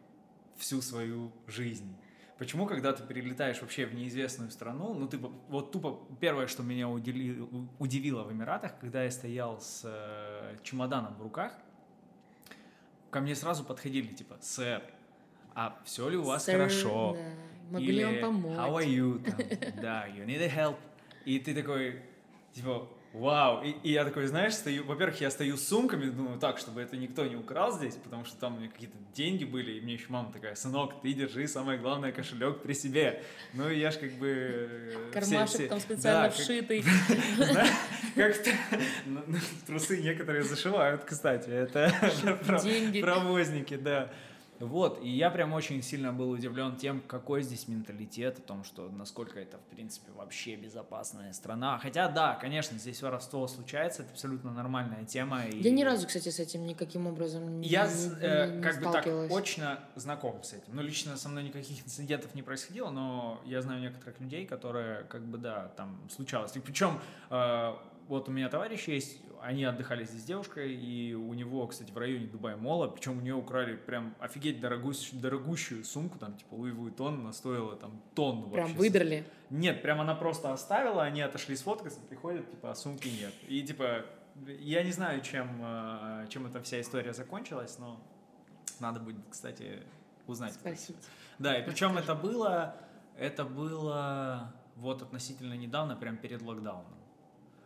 [0.57, 1.94] всю свою жизнь.
[2.38, 6.88] Почему, когда ты перелетаешь вообще в неизвестную страну, ну ты вот тупо первое, что меня
[6.88, 11.53] удивило, удивило в Эмиратах, когда я стоял с э, чемоданом в руках,
[13.11, 14.83] ко мне сразу подходили типа, сэр,
[15.57, 17.16] а все ли у вас Sir, хорошо?
[17.19, 17.79] Да.
[17.79, 18.59] Могу ли вам помочь?
[18.59, 19.25] How are you?
[19.25, 20.77] Там, да, you need help.
[21.25, 22.03] И ты такой,
[22.53, 23.64] типа, вау.
[23.64, 26.99] И, и я такой, знаешь, стою, во-первых, я стою с сумками, думаю, так, чтобы это
[26.99, 30.07] никто не украл здесь, потому что там у меня какие-то деньги были, и мне еще
[30.11, 33.23] мама такая, сынок, ты держи, самое главное, кошелек при себе.
[33.55, 34.29] Ну, и я ж как бы...
[34.29, 35.69] Э, Кармашек все, все...
[35.69, 36.85] там специально да, вшитый.
[38.14, 38.51] Как-то
[39.07, 41.90] ну, ну, трусы некоторые зашивают, кстати, это
[43.01, 44.12] провозники, да.
[44.61, 48.88] Вот, и я прям очень сильно был удивлен тем, какой здесь менталитет, о том, что
[48.90, 51.79] насколько это, в принципе, вообще безопасная страна.
[51.79, 55.47] Хотя, да, конечно, здесь воровство случается, это абсолютно нормальная тема.
[55.47, 55.61] И...
[55.61, 58.92] Я ни разу, кстати, с этим никаким образом не Я не, э, не как бы
[58.92, 60.75] так очно знаком с этим.
[60.75, 65.25] Ну, лично со мной никаких инцидентов не происходило, но я знаю некоторых людей, которые, как
[65.27, 66.57] бы, да, там случалось.
[66.57, 66.99] И причем,
[67.31, 67.75] э,
[68.09, 71.97] вот у меня товарищ есть, они отдыхали здесь с девушкой, и у него, кстати, в
[71.97, 76.73] районе Дубай Мола, причем у нее украли прям офигеть дорогущую, дорогущую сумку, там, типа, Луи
[76.73, 78.79] Вуитон, она стоила там тонну Прям вообще.
[78.79, 79.25] выдрали?
[79.51, 83.33] Нет, прям она просто оставила, они отошли сфоткаться, приходят, типа, а сумки нет.
[83.47, 84.05] И, типа,
[84.59, 88.01] я не знаю, чем, э, чем эта вся история закончилась, но
[88.81, 89.85] надо будет, кстати,
[90.27, 90.55] узнать.
[90.55, 90.99] Спросите.
[91.39, 92.75] Да, и причем это было,
[93.17, 97.06] это было вот относительно недавно, прям перед локдауном.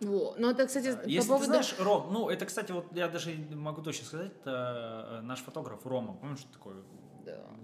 [0.01, 0.35] Во.
[0.39, 1.45] Ну, это, кстати, по Если поводу...
[1.45, 5.41] ты знаешь, Ром, ну это, кстати, вот я даже могу точно сказать, это э, наш
[5.41, 7.10] фотограф Рома, помнишь, что такое Да.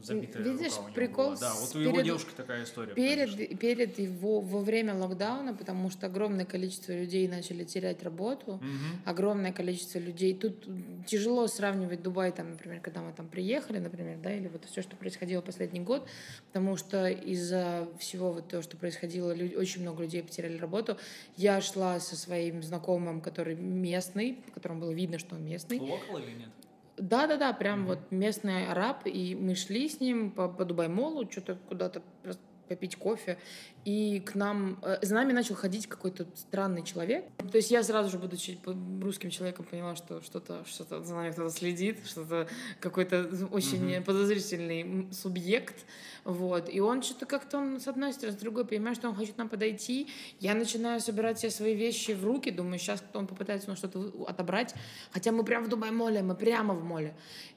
[0.03, 1.37] Забитая Видишь, рука у него прикол была?
[1.37, 2.95] Да, вот у его перед- девушки такая история.
[2.95, 9.03] Перед, перед его, во время локдауна, потому что огромное количество людей начали терять работу, Мгм.
[9.05, 10.35] огромное количество людей.
[10.35, 10.67] Тут
[11.07, 14.97] тяжело сравнивать Дубай, там, например, когда мы там приехали, например, да, или вот все, что
[14.97, 16.07] происходило последний год,
[16.53, 20.97] потому что из-за всего вот того, что происходило, лю- очень много людей потеряли работу.
[21.37, 25.79] Я шла со своим знакомым, который местный, по которому было видно, что он местный.
[25.81, 26.49] Локал или нет?
[26.97, 27.89] Да, да, да, прям Мгм.
[27.89, 32.97] вот местный араб, и мы шли с ним по, по Дубай-молу, что-то куда-то просто попить
[32.97, 33.39] кофе,
[33.85, 37.25] и к нам, э, за нами начал ходить какой-то странный человек.
[37.51, 38.59] То есть я сразу же, будучи
[39.01, 42.49] русским человеком, поняла, что что-то что за нами кто-то следит, что-то
[42.81, 44.05] какой-то очень Мгм.
[44.05, 45.87] подозрительный м, субъект,
[46.25, 46.69] вот.
[46.73, 49.49] И он что-то как-то, он с одной стороны, с другой, понимает, что он хочет нам
[49.49, 50.09] подойти.
[50.41, 54.27] Я начинаю собирать все свои вещи в руки, думаю, сейчас он попытается у нас что-то
[54.27, 54.75] отобрать.
[55.13, 57.15] Хотя мы прямо в Дубай-моле, мы прямо в моле.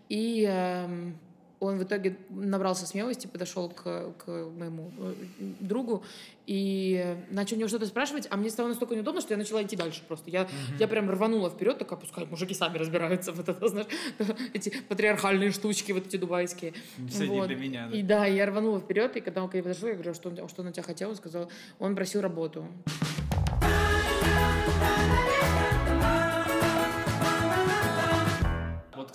[0.09, 1.17] И эм,
[1.59, 5.13] он в итоге набрался смелости, подошел к, к моему э,
[5.59, 6.03] другу
[6.47, 9.75] и начал у него что-то спрашивать, а мне стало настолько неудобно, что я начала идти
[9.75, 10.29] дальше просто.
[10.29, 10.47] Я,
[10.79, 13.87] я прям рванула вперед, такая, пускай мужики сами разбираются, вот это, знаешь,
[14.53, 16.73] эти патриархальные штучки, вот эти дубайские.
[17.09, 17.47] Сегодня Вот.
[17.47, 17.87] для меня.
[17.87, 17.97] да.
[17.97, 20.49] И да, я рванула вперед, и когда он ко мне подошел, я говорю, что он,
[20.49, 22.67] что он от тебя хотел, он сказал, он просил работу.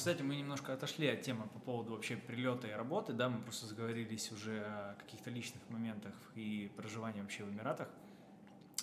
[0.04, 3.64] Кстати, мы немножко отошли от темы по поводу вообще прилета и работы, да, мы просто
[3.64, 7.88] заговорились уже о каких-то личных моментах и проживании вообще в Эмиратах.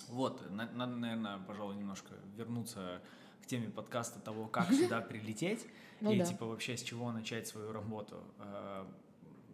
[0.08, 3.00] Вот, на- надо, наверное, пожалуй, немножко вернуться
[3.40, 5.64] к теме подкаста того, как сюда прилететь
[6.00, 6.24] Ну и да.
[6.24, 8.24] типа вообще с чего начать свою работу.
[8.40, 8.84] Э,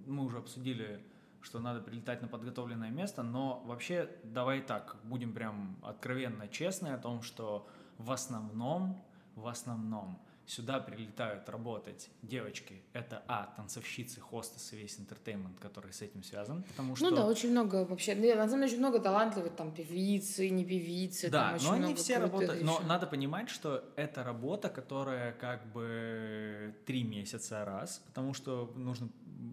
[0.06, 1.04] Мы уже обсудили,
[1.42, 6.98] что надо прилетать на подготовленное место, но вообще давай так, будем прям откровенно честны о
[6.98, 9.04] том, что в основном,
[9.34, 12.82] в основном сюда прилетают работать девочки.
[12.94, 17.10] Это, а, танцовщицы, хостесы, весь интертеймент, который с этим связан, потому что...
[17.10, 18.14] Ну да, очень много вообще.
[18.14, 21.28] Ну, на самом деле очень много талантливых, там, певицы, не певицы.
[21.28, 22.62] Да, там но они все работают.
[22.62, 22.86] Но ещё.
[22.86, 29.10] надо понимать, что это работа, которая как бы три месяца раз, потому что нужно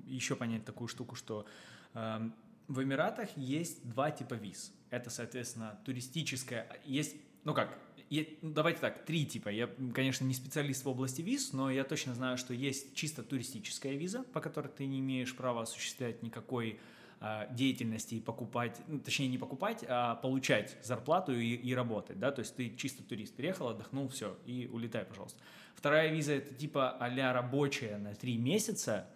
[0.08, 1.46] еще понять такую штуку, что
[1.94, 2.34] эм,
[2.70, 4.74] в Эмиратах есть два типа виз.
[4.92, 7.78] Это, соответственно, туристическая, есть, ну как,
[8.10, 9.50] е- ну, давайте так, три типа.
[9.50, 13.94] Я, конечно, не специалист в области виз, но я точно знаю, что есть чисто туристическая
[13.94, 16.80] виза, по которой ты не имеешь права осуществлять никакой
[17.22, 22.32] а, деятельности и покупать, ну, точнее не покупать, а получать зарплату и, и работать, да,
[22.32, 25.40] то есть ты чисто турист, приехал, отдохнул, все, и улетай, пожалуйста.
[25.76, 29.08] Вторая виза это типа а-ля рабочая на три месяца,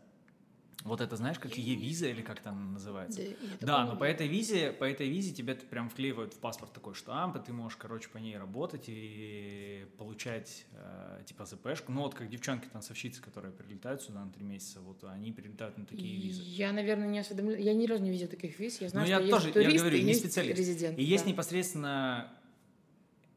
[0.83, 3.21] вот это знаешь, как Е-виза или как там называется?
[3.59, 6.93] Да, Да, но по этой визе, по этой визе тебе прям вклеивают в паспорт такой
[6.93, 11.91] штамп, и ты можешь, короче, по ней работать и получать э, типа ЗПшку.
[11.91, 15.85] Ну вот как девчонки танцовщицы, которые прилетают сюда на три месяца, вот они прилетают на
[15.85, 16.41] такие визы.
[16.43, 17.59] Я, наверное, не осведомлена.
[17.61, 18.79] Я ни разу не видела таких виз.
[18.79, 20.57] Я знаю, Ну, я что тоже, есть я говорю, не есть специалист.
[20.57, 20.97] резидент.
[20.97, 21.31] И есть да.
[21.31, 22.31] непосредственно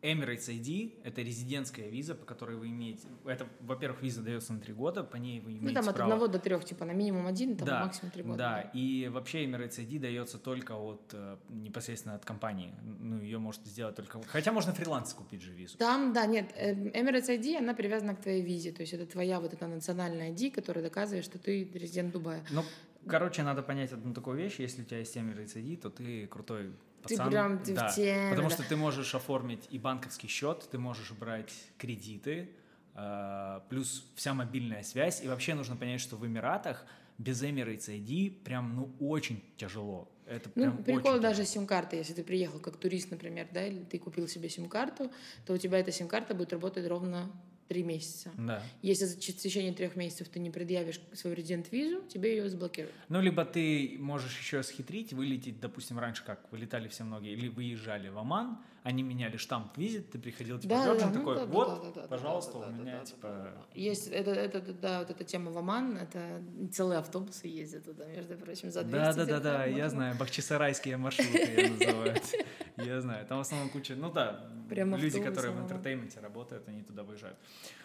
[0.03, 3.07] Emirates ID, это резидентская виза, по которой вы имеете...
[3.25, 6.13] Это, во-первых, виза дается на три года, по ней вы имеете Ну, там от право...
[6.13, 8.37] одного до трех, типа, на минимум один, там да, максимум три года.
[8.37, 12.75] Да, и вообще Emirates ID дается только от э, непосредственно от компании.
[12.83, 14.21] Ну, ее может сделать только...
[14.27, 15.79] Хотя можно фриланс купить же визу.
[15.79, 19.39] Там, да, нет, э, Emirates ID, она привязана к твоей визе, то есть это твоя
[19.41, 22.45] вот эта национальная ID, которая доказывает, что ты резидент Дубая.
[22.51, 22.65] Ну,
[23.07, 24.57] короче, надо понять одну такую вещь.
[24.59, 26.73] Если у тебя есть Emirates ID, то ты крутой
[27.07, 27.31] Ты пацан.
[27.31, 31.13] прям, ты в Да, теме, Потому что ты можешь оформить и банковский счет, ты можешь
[31.13, 32.51] брать кредиты,
[32.95, 35.23] э, плюс вся мобильная связь.
[35.25, 36.85] И вообще нужно понять, что в Эмиратах
[37.19, 40.09] без Emirates ID прям, ну, очень тяжело.
[40.27, 41.97] Это Ну, прям прикол очень даже сим-карты.
[41.97, 45.11] Если ты приехал как турист, например, да, или ты купил себе сим-карту,
[45.45, 47.31] то у тебя эта сим-карта будет работать ровно
[47.73, 48.31] три месяца.
[48.37, 48.63] Да.
[48.83, 52.95] Если за в течение трех месяцев ты не предъявишь свою резидент-визу, тебе ее заблокируют.
[53.09, 58.09] Ну, либо ты можешь еще схитрить, вылететь, допустим, раньше как вылетали все многие, или выезжали
[58.09, 61.69] в Оман, они меняли штамп визит, ты приходил, типа, Да, да, такой, да, да, вот,
[61.69, 63.63] да, да, да, пожалуйста, да, да, у меня, да, типа, да, да.
[63.75, 66.43] Есть, это, это, да, вот эта тема в Оман, это
[66.73, 70.97] целые автобусы ездят туда, между прочим, за 200 Да, да, да, да, я знаю, бахчисарайские
[70.97, 72.23] маршруты ее называют.
[72.79, 76.83] Я знаю, там в основном куча, ну да, люди, которые в entertainment е работают, они
[76.83, 77.39] туда выезжают.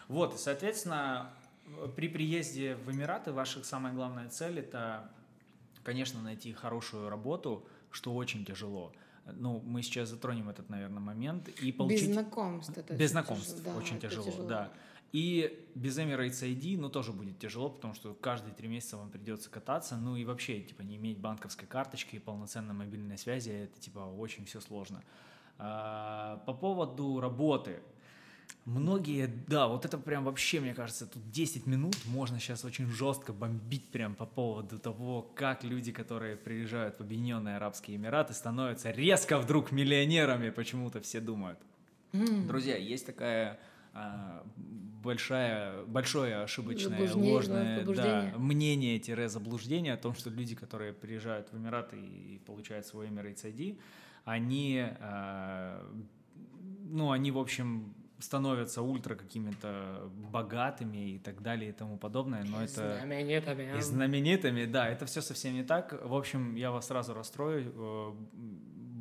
[0.07, 1.29] Вот, и, соответственно,
[1.95, 5.11] при приезде в Эмираты ваша самая главная цель это,
[5.83, 8.93] конечно, найти хорошую работу, что очень тяжело.
[9.33, 12.07] Ну, мы сейчас затронем этот, наверное, момент и получить...
[12.07, 12.77] Без знакомств.
[12.77, 14.71] Это Без знакомств тяжело, очень это тяжело, да.
[15.13, 19.49] И без Emirates ID, ну, тоже будет тяжело, потому что каждые три месяца вам придется
[19.49, 23.99] кататься, ну, и вообще, типа, не иметь банковской карточки и полноценной мобильной связи, это, типа,
[23.99, 25.01] очень все сложно.
[25.59, 27.79] А, по поводу работы.
[28.67, 33.31] Многие, да, вот это прям вообще, мне кажется, тут 10 минут можно сейчас очень жестко
[33.31, 39.39] бомбить прям по поводу того, как люди, которые приезжают в Объединенные Арабские Эмираты, становятся резко
[39.39, 41.57] вдруг миллионерами, почему-то все думают.
[42.11, 43.57] Друзья, есть такая
[43.93, 44.45] а,
[45.01, 48.33] большая, большое ошибочное, ложное да, заблуждение.
[48.37, 53.79] мнение-заблуждение о том, что люди, которые приезжают в Эмираты и получают свой Emirates ID,
[54.25, 55.89] они, а,
[56.89, 62.63] ну, они, в общем, становятся ультра какими-то богатыми и так далее и тому подобное, но
[62.63, 62.97] это...
[62.99, 63.77] Знаменитыми.
[63.77, 65.93] И знаменитыми, да, это все совсем не так.
[66.03, 67.71] В общем, я вас сразу расстрою.
[67.75, 68.13] Э,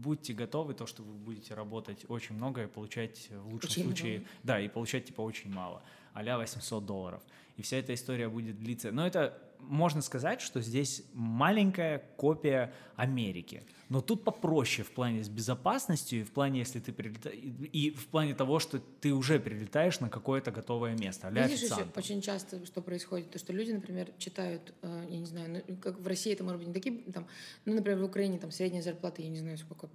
[0.06, 4.18] Будьте готовы, то, что вы будете работать очень много и получать в лучшем Очень случае,
[4.18, 4.30] много.
[4.44, 7.22] да, и получать типа очень мало, а 800 долларов.
[7.56, 8.92] И вся эта история будет длиться.
[8.92, 9.36] Но это
[9.68, 13.62] можно сказать, что здесь маленькая копия Америки.
[13.88, 17.28] Но тут попроще в плане с безопасностью и в плане, если ты прилета...
[17.28, 22.20] и в плане того, что ты уже прилетаешь на какое-то готовое место, Видишь, еще очень
[22.20, 26.06] часто что происходит, то что люди, например, читают, э, я не знаю, ну, как в
[26.06, 27.28] России это может быть не такие, там,
[27.64, 29.88] ну, например, в Украине там средняя зарплата, я не знаю, сколько.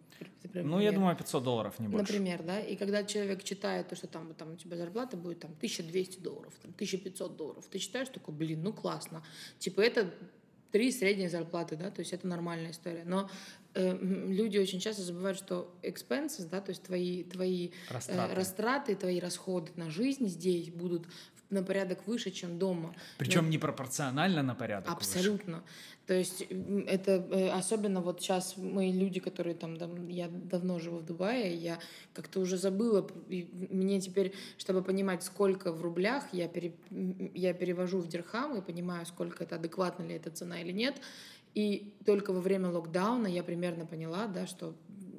[0.43, 2.13] например, Ну, я думаю, 500 долларов, не больше.
[2.13, 5.51] Например, да, и когда человек читает то, что там, там у тебя зарплата будет там
[5.51, 9.21] 1200 долларов, там 1500 долларов, ты читаешь такой, блин, ну классно.
[9.61, 10.11] Типа это
[10.71, 13.03] три средние зарплаты, да, то есть это нормальная история.
[13.05, 13.29] Но
[13.75, 18.35] э, люди очень часто забывают, что expenses, да, то есть твои, твои э, Растраты.
[18.35, 21.05] растраты, твои расходы на жизнь здесь будут
[21.51, 22.93] на порядок выше, чем дома.
[23.17, 24.87] Причем непропорционально на порядок.
[24.87, 24.97] выше.
[24.97, 25.63] Абсолютно.
[26.07, 26.41] То есть
[26.87, 31.55] это э, особенно вот сейчас мы люди, которые там, дав- я давно живу в Дубае,
[31.55, 31.79] я
[32.13, 36.73] как-то уже забыла, и мне теперь, чтобы понимать, сколько в рублях, я, пере-
[37.35, 40.95] я перевожу в дирхам и понимаю, сколько это, адекватна ли эта цена или нет.
[41.53, 44.73] И только во время локдауна я примерно поняла, да, что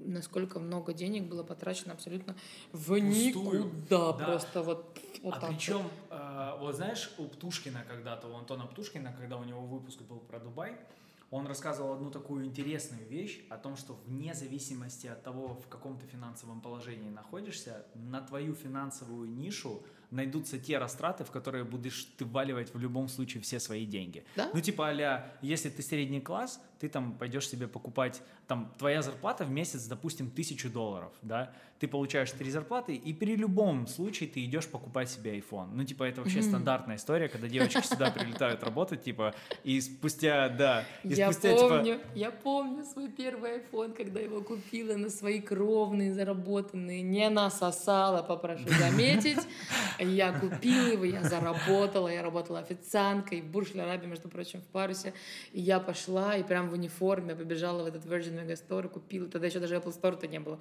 [0.06, 2.36] насколько много денег было потрачено абсолютно
[2.72, 3.64] в Пустую.
[3.64, 4.12] никуда.
[4.12, 4.24] Да.
[4.24, 5.58] Просто вот, вот а так вот.
[5.58, 10.18] причем, э, вот знаешь, у Птушкина когда-то, у Антона Птушкина, когда у него выпуск был
[10.18, 10.76] про Дубай,
[11.32, 15.98] он рассказывал одну такую интересную вещь о том, что вне зависимости от того, в каком
[15.98, 22.26] ты финансовом положении находишься, на твою финансовую нишу найдутся те растраты, в которые будешь ты
[22.26, 24.24] вваливать в любом случае все свои деньги.
[24.36, 24.50] Да?
[24.52, 29.44] Ну, типа, а если ты средний класс, ты там пойдешь себе покупать, там, твоя зарплата
[29.44, 34.44] в месяц, допустим, тысячу долларов, да, ты получаешь три зарплаты, и при любом случае ты
[34.44, 35.70] идешь покупать себе iPhone.
[35.74, 40.84] Ну, типа, это вообще стандартная история, когда девочки сюда прилетают работать, типа, и спустя, да,
[41.04, 45.40] и Я спустя, типа, помню, я помню свой первый iPhone, когда его купила на свои
[45.40, 47.02] кровные, заработанные.
[47.02, 49.40] Не насосала, попрошу заметить.
[49.98, 55.14] Я купила его, я заработала, я работала официанткой в Бурж-Арабе, между прочим, в Парусе.
[55.52, 59.28] И я пошла и прям в униформе побежала в этот Virgin Megastore купила.
[59.28, 60.58] Тогда еще даже Apple Store-то не было.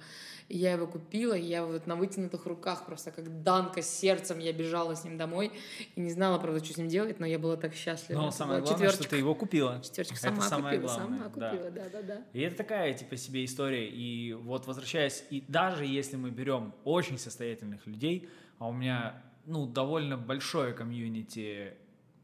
[0.48, 4.38] И я его купила, и я вот на вытянутых руках просто как данка с сердцем
[4.38, 5.52] я бежала с ним домой.
[5.96, 8.18] И не знала, правда, что с ним делать, но я была так счастлива.
[8.20, 9.10] но Это самое главное, что четвёрочка.
[9.10, 9.80] ты его купила.
[9.82, 11.50] Четверочка Это сама самое купила, главное, сама да.
[11.50, 12.22] купила, да, да, да.
[12.32, 13.88] И это такая, типа, себе история.
[13.88, 19.66] И вот возвращаясь, и даже если мы берем очень состоятельных людей, а у меня, ну,
[19.66, 21.74] довольно большое комьюнити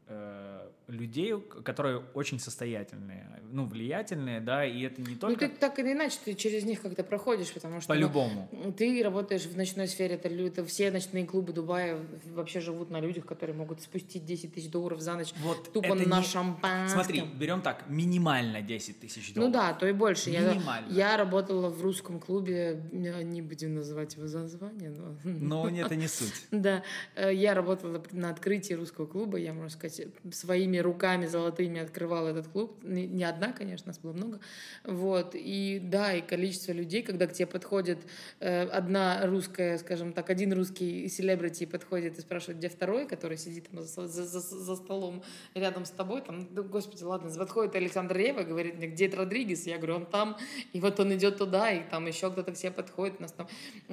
[0.07, 5.79] э, людей, которые очень состоятельные, ну, влиятельные, да, и это не Ну, только ты так
[5.79, 7.93] или иначе, ты через них как-то проходишь, потому что...
[7.93, 8.49] ну, по-любому.
[8.77, 11.99] Ты работаешь в ночной сфере, это, это все ночные клубы Дубая
[12.33, 16.19] вообще живут на людях, которые могут спустить 10 тысяч долларов за ночь Вот тупо на
[16.19, 17.03] не- шампанском.
[17.03, 19.53] Смотри, берем так, минимально 10 тысяч Ну долларов.
[19.53, 20.29] да, то и больше.
[20.29, 20.91] Я, Минимально.
[20.91, 25.15] я работала в русском клубе, не будем называть его название, но...
[25.23, 26.47] Но это не суть.
[26.51, 26.83] Да,
[27.15, 32.47] э, я работала на открытии русского клуба, я, можно сказать, своими руками золотыми открывала этот
[32.47, 32.83] клуб.
[32.83, 34.39] Не одна, конечно, нас было много.
[34.83, 37.99] Вот, и да, и количество людей, когда к тебе подходит
[38.39, 43.69] э, одна русская, скажем так, один русский селебрити подходит и спрашивает, где второй, который сидит
[43.69, 48.15] там за, за- за- за столом рядом с тобой, там, да, господи, ладно, подходит Александр
[48.17, 49.65] Рева, говорит мне, где Родригес?
[49.67, 50.37] Я говорю, он там,
[50.73, 53.47] и вот он идет туда, и там еще кто-то к себе подходит, нас там,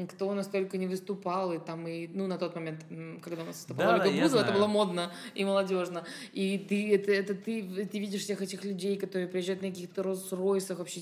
[0.09, 2.85] кто настолько не выступал, и там, и, ну, на тот момент,
[3.22, 7.12] когда у нас выступала Да, Ольга Бузова, это было модно и молодежно, и ты, это,
[7.12, 11.01] это ты, ты видишь всех этих людей, которые приезжают на каких-то Роллс-Ройсах, вообще,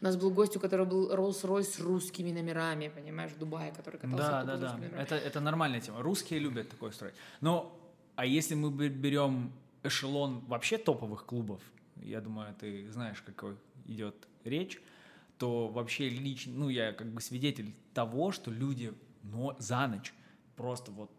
[0.00, 3.98] у нас был гость, у которого был Роллс-Ройс с русскими номерами, понимаешь, в Дубае, который
[4.00, 4.72] катался Да, да, да.
[4.74, 5.02] номерами.
[5.02, 6.02] Это, это нормальная тема.
[6.02, 7.14] Русские любят такое строить.
[7.40, 7.78] Но,
[8.14, 11.60] а если мы бе- берем эшелон вообще топовых клубов,
[12.02, 14.80] я думаю, ты знаешь, какой идет речь,
[15.38, 20.14] то вообще лично, ну, я как бы свидетель того, что люди но за ночь
[20.56, 21.10] просто вот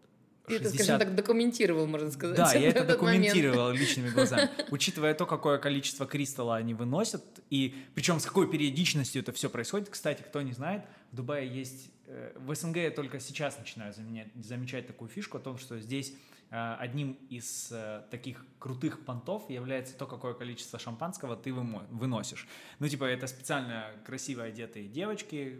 [0.48, 2.36] Ты это, 60 скажем так, документировал, можно сказать.
[2.36, 3.24] Да, я это этот момент.
[3.26, 4.50] документировал личными глазами.
[4.70, 9.88] Учитывая то, какое количество кристалла они выносят, и причем с какой периодичностью это все происходит.
[9.90, 10.82] Кстати, кто не знает,
[11.12, 11.90] в Дубае есть...
[12.06, 16.12] э, В СНГ я только сейчас начинаю заменять- замечать такую фишку о том, что здесь
[16.50, 22.46] э, одним из э, таких крутых понтов является то, какое количество шампанского ты выносишь.
[22.78, 25.58] Ну, типа, это специально красиво одетые девочки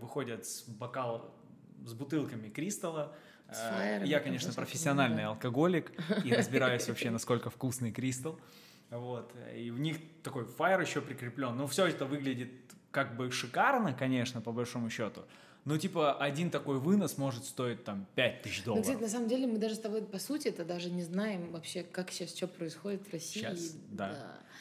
[0.00, 1.34] выходят с бокал
[1.84, 3.14] с бутылками кристалла.
[3.48, 5.28] Э, фаерами, Я, конечно, профессиональный да.
[5.28, 5.92] алкоголик
[6.24, 8.38] и разбираюсь вообще, насколько вкусный кристалл.
[8.90, 9.32] Вот.
[9.54, 11.56] И в них такой фаер еще прикреплен.
[11.56, 12.50] Ну, все это выглядит
[12.90, 15.22] как бы шикарно, конечно, по большому счету.
[15.68, 18.86] Но, типа, один такой вынос может стоить там 5000 Ну, долларов.
[18.86, 21.82] кстати, на самом деле мы даже с тобой, по сути, это даже не знаем вообще,
[21.82, 23.42] как сейчас что происходит в России.
[23.42, 24.14] Щас, да.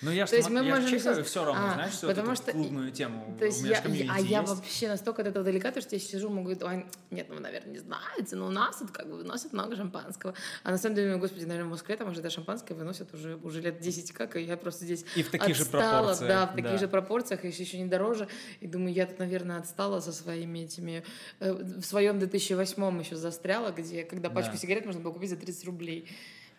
[0.04, 2.06] Ну, я То есть же мы я можем чекаю сейчас- все равно, А, знаешь, всю
[2.08, 3.36] потому эту что- клубную тему.
[3.40, 4.54] То есть я, а я есть.
[4.54, 7.42] вообще настолько от этого далека, то что я сижу, могу говорить, «Ой, нет, ну вы,
[7.42, 10.36] наверное, не знаете, но у нас тут как бы выносят много шампанского.
[10.64, 13.60] А на самом деле, господи, наверное, в Москве там уже это шампанское выносят уже, уже
[13.60, 16.30] лет 10 как, и я просто здесь И в таких же отстала, пропорциях.
[16.30, 16.78] да, в таких да.
[16.78, 18.28] же пропорциях, еще, еще не дороже.
[18.60, 20.97] И думаю, я тут, наверное, отстала со своими этими...
[21.40, 24.58] э, В своем 2008 еще застряла, где, когда пачку Да.
[24.58, 26.08] сигарет можно было купить за 30 рублей.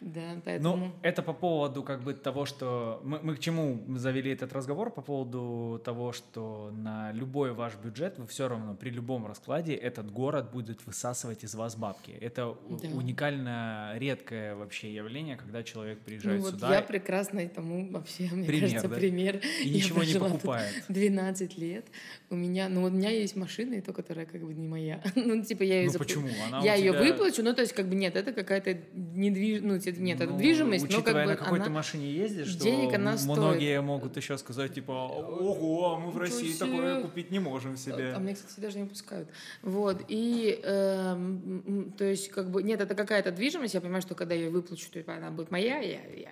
[0.01, 0.76] Да, поэтому...
[0.76, 3.01] Ну, это по поводу как бы того, что...
[3.05, 4.90] Мы, мы к чему завели этот разговор?
[4.92, 10.11] По поводу того, что на любой ваш бюджет вы все равно при любом раскладе этот
[10.12, 12.12] город будет высасывать из вас бабки.
[12.20, 12.88] Это Да.
[12.94, 18.46] уникально редкое вообще явление, когда человек Ну приезжает вот сюда я прекрасный тому вообще, мне
[18.46, 18.96] Пример, кажется, да?
[18.96, 19.40] пример.
[19.64, 20.72] и Я ничего не покупает.
[20.88, 21.86] 12 лет.
[22.30, 25.03] У меня, ну у меня есть машина, и то, которая как бы не моя.
[25.16, 26.28] ну, типа я ее Ну почему?
[26.46, 29.80] Она Я ее тебя- выплачу, ну то есть как бы нет, это какая-то недвижимость, ну
[29.89, 31.68] это- нет, это Ну, движимость, но как учитывая, бы на какой она...
[31.70, 33.39] машине ездишь, что денег она м- стоит.
[33.39, 36.70] многие могут еще сказать, типа, ого, а мы в Ничего России себе.
[36.70, 38.12] такое купить не можем себе.
[38.14, 39.28] А меня, кстати, даже не пускают.
[39.62, 44.14] Вот, и, эм, м, то есть, как бы, нет, это какая-то движимость, я понимаю, что
[44.14, 46.30] когда я ее выплачу, то она будет моя, я, я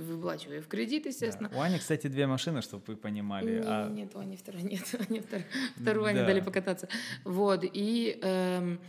[0.00, 1.48] выплачиваю в кредит, естественно.
[1.48, 1.58] Да.
[1.58, 3.58] У Ани, кстати, две машины, чтобы вы понимали.
[3.60, 4.82] Не, а- Нет, у Ани второй нет.
[5.08, 5.44] Они втор-
[5.80, 6.26] Вторую они Да.
[6.26, 6.88] дали покататься.
[7.24, 8.18] Вот, и...
[8.22, 8.80] эм,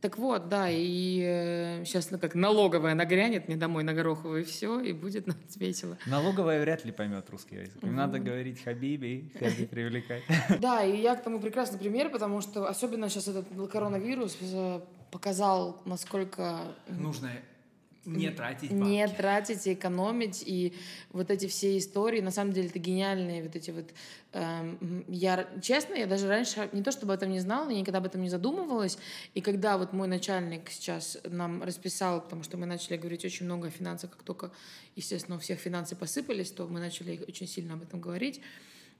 [0.00, 4.80] так вот, да, и сейчас, ну, как налоговая нагрянет мне домой на Гороховую, и все,
[4.80, 5.96] и будет нам весело.
[6.06, 7.82] Налоговая вряд ли поймет русский язык.
[7.82, 10.22] Им надо говорить хабиби, хаби привлекать.
[10.60, 14.80] Да, и я к тому прекрасный пример, потому что особенно сейчас этот коронавирус э,
[15.10, 17.30] показал, насколько Нужно
[18.06, 20.74] не тратить не тратить и экономить, и
[21.10, 23.86] вот эти все истории, на самом деле, это гениальные вот эти вот...
[24.32, 27.98] эм, я, честно, я даже раньше не то чтобы об этом не знала, я никогда
[27.98, 28.98] об этом не задумывалась,
[29.34, 33.68] и когда вот мой начальник сейчас нам расписал, потому что мы начали говорить очень много
[33.68, 34.50] о финансах, как только,
[34.96, 38.40] естественно, у всех финансы посыпались, то мы начали очень сильно об этом говорить,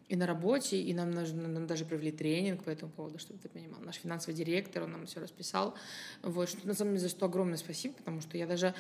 [0.09, 3.81] и на работе, и нам, нам даже провели тренинг по этому поводу, чтобы ты понимал.
[3.81, 5.75] Наш финансовый директор, он нам все расписал.
[6.23, 8.75] Вот, что, на самом деле, за что огромное спасибо, потому что я даже...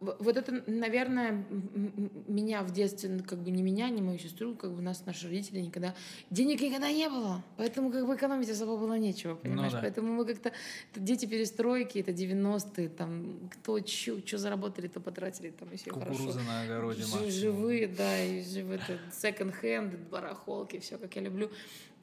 [0.00, 1.44] Вот это, наверное,
[2.28, 5.26] меня в детстве, ну, как бы не меня, не мою сестру, как бы нас, наши
[5.26, 5.94] родители никогда...
[6.30, 9.72] Денег никогда не было, поэтому как бы экономить особо было нечего, понимаешь?
[9.72, 9.80] да.
[9.80, 10.52] Поэтому мы как-то...
[10.92, 16.10] это дети перестройки, это 90-е, там, кто что заработали, то потратили, там, и все хорошо.
[16.10, 17.30] Кукуруза на огороде Ж-.
[17.30, 21.50] Живые, да, и жив- это секонд-хенд, барахолки, все как я люблю.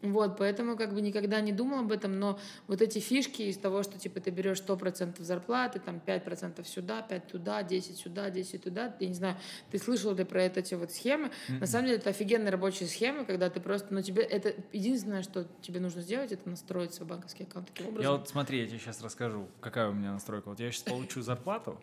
[0.03, 2.37] Вот, поэтому как бы никогда не думал об этом, но
[2.67, 7.27] вот эти фишки из того, что типа ты берешь 100% зарплаты, там 5% сюда, 5
[7.27, 9.37] туда, 10 сюда, 10 туда, я не знаю,
[9.71, 11.31] ты слышал ли про это, эти вот схемы?
[11.47, 15.47] На самом деле это офигенные рабочие схемы, когда ты просто, ну тебе, это единственное, что
[15.61, 18.03] тебе нужно сделать, это настроить свой банковский аккаунт таким образом.
[18.03, 20.49] Я вот смотри, я тебе сейчас расскажу, какая у меня настройка.
[20.49, 21.79] Вот я сейчас получу зарплату,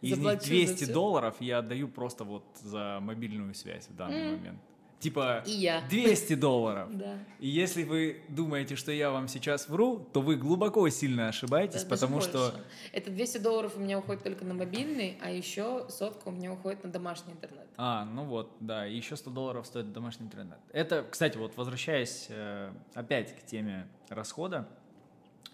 [0.00, 0.92] из них Заплачу за 200 всё.
[0.92, 4.60] долларов я отдаю просто вот за мобильную связь в данный момент.
[5.00, 5.82] Типа И я.
[5.88, 6.88] 200 долларов.
[6.96, 7.18] Да.
[7.38, 11.90] И если вы думаете, что я вам сейчас вру, то вы глубоко сильно ошибаетесь, Да,
[11.90, 12.54] потому что...
[12.92, 16.84] Это 200 долларов у меня уходит только на мобильный, а еще сотка у меня уходит
[16.84, 17.66] на домашний интернет.
[17.76, 20.58] А, ну вот, да, и еще 100 долларов стоит домашний интернет.
[20.72, 24.68] Это, кстати, вот возвращаясь э, опять к теме расхода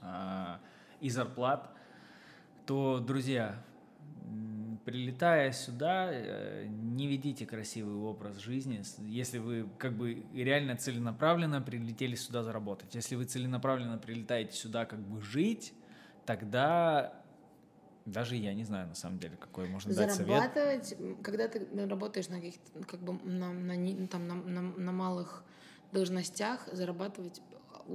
[0.01, 0.57] э,
[1.01, 1.71] и зарплат,
[2.67, 3.61] то, друзья,
[4.91, 12.17] прилетая сюда, э, не ведите красивый образ жизни, если вы как бы реально целенаправленно прилетели
[12.17, 12.93] сюда заработать.
[12.97, 15.73] Если вы целенаправленно прилетаете сюда как бы жить,
[16.27, 17.23] тогда
[18.05, 20.27] даже я не знаю на самом деле, какой можно дать совет.
[20.27, 25.45] Зарабатывать, когда ты работаешь на каких-то, как бы на, на, там, на, на, на малых
[25.93, 27.41] должностях, зарабатывать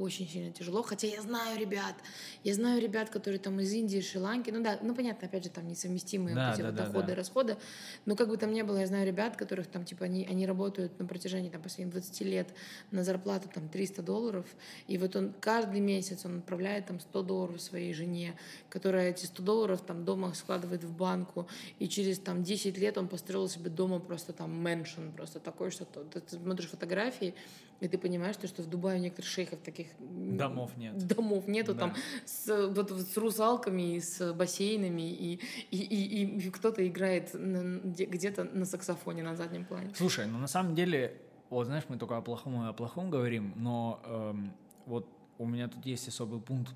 [0.02, 0.82] очень сильно тяжело.
[0.84, 1.96] Хотя я знаю ребят,
[2.44, 5.68] я знаю ребят, которые там из Индии, Шри-Ланки, ну да, ну понятно, опять же, там
[5.68, 7.14] несовместимые Да, вот эти да, вот доходы да.
[7.14, 7.58] и расходы.
[8.06, 10.98] Но как бы там ни было, я знаю ребят, которых там, типа, они, они работают
[11.00, 12.50] на протяжении там, последних 20 лет
[12.92, 14.46] на зарплату там 300 долларов,
[14.88, 18.38] и вот он каждый месяц он отправляет там 100 долларов своей жене,
[18.70, 21.48] которая эти 100 долларов там дома складывает в банку,
[21.80, 25.86] и через там 10 лет он построил себе дома просто там мэншн, просто такой, что
[25.86, 27.34] то- ты, смотришь фотографии,
[27.82, 30.98] и ты понимаешь, что в Дубае у некоторых шейхов таких м, Домов нет.
[31.08, 31.80] домов нету Да.
[31.82, 31.94] там
[32.26, 35.40] с, вот, с русалками и с бассейнами и,
[35.72, 39.92] и, и, и кто-то играет где-то на саксофоне на заднем плане.
[39.96, 41.20] Слушай, ну на самом деле,
[41.50, 44.54] вот знаешь, мы только о плохом и о плохом говорим, но эм,
[44.86, 45.08] вот
[45.38, 46.74] у меня тут есть особый пункт,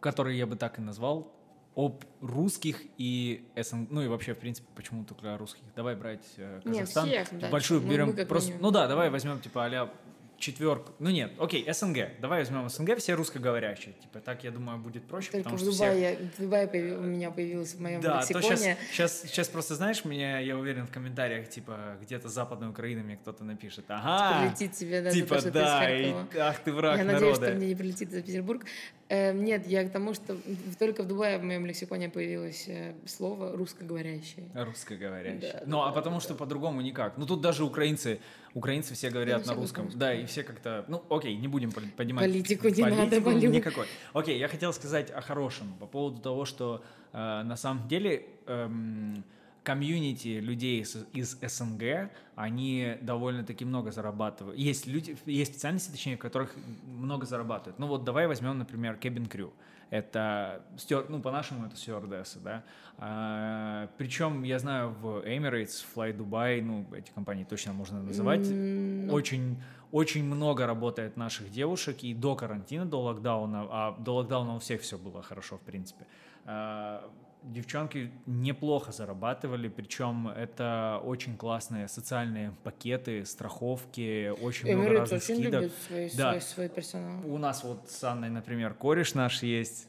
[0.00, 1.32] который я бы так и назвал,
[1.76, 5.62] об русских и СНГ, ну и вообще, в принципе, почему только о русских.
[5.76, 7.06] Давай брать э, Казахстан.
[7.06, 9.94] всех, да, большую мы- берем мы просто, ну да, давай возьмем типа а
[10.38, 10.92] четверку.
[10.98, 12.20] Ну нет, окей, СНГ.
[12.20, 13.94] Давай возьмем СНГ, все русскоговорящие.
[13.94, 16.66] Типа так, я думаю, будет проще, Только потому в что всех Дубае, я- в Дубае
[16.66, 18.76] появи- у меня появилось в моем да, то сейчас, лексиконе.
[18.92, 23.44] сейчас, сейчас просто, знаешь, меня, я уверен, в комментариях, типа, где-то западной Украины мне кто-то
[23.44, 27.34] напишет, ага, прилетит тебе, да, типа, то, ты да, и, ах ты враг я надеюсь,
[27.34, 27.58] что народа.
[27.58, 28.64] мне не прилетит за Петербург.
[29.10, 30.36] Э, нет, я к тому, что
[30.78, 34.50] только в Дубае в моем лексиконе появилось э, слово русскоговорящее.
[34.54, 35.40] Русскоговорящий.
[35.52, 37.16] Да, ну, да, а потому что по-другому никак.
[37.16, 38.20] Ну, тут даже украинцы,
[38.54, 39.88] украинцы все говорят все на русском.
[39.90, 40.14] Да, да.
[40.14, 43.50] и все как-то, ну, окей, не будем поднимать Политику не надо, Валю.
[43.50, 43.86] никакой.
[44.12, 49.24] Окей, я хотел сказать о хорошем, по поводу того, что э, на самом деле эм,
[49.62, 54.58] комьюнити людей из, из СНГ, они довольно-таки много зарабатывают.
[54.58, 56.54] Есть люди, есть специальности, точнее, в которых
[56.86, 57.78] много зарабатывают.
[57.78, 59.50] Ну вот давай возьмем, например, cabin crew.
[59.90, 62.62] Это, стюар- ну, по-нашему это стюардессы, да.
[62.98, 69.12] А, причем, я знаю, в Emirates, Fly Dubai, ну, эти компании точно можно называть, ну,
[69.12, 69.62] очень,
[69.92, 74.80] очень много работает наших девушек и до карантина, до локдауна, а до локдауна у всех
[74.82, 76.06] все было хорошо, в принципе.
[76.44, 77.08] А,
[77.44, 85.34] Девчонки неплохо зарабатывали, причем это очень классные социальные пакеты, страховки, очень много Эмirates разных очень
[85.36, 85.60] скидок.
[85.62, 86.30] любит свой, Да.
[86.32, 87.20] свой, свой персонал.
[87.32, 89.88] У нас вот с Анной, например, кореш наш есть.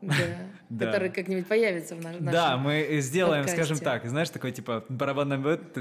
[0.00, 0.12] Да.
[0.72, 0.86] Да.
[0.86, 2.32] Который как-нибудь появится в наш- нашем...
[2.32, 3.62] Да, мы сделаем, подкасте.
[3.64, 5.76] скажем так, знаешь, такой типа барабанный бит,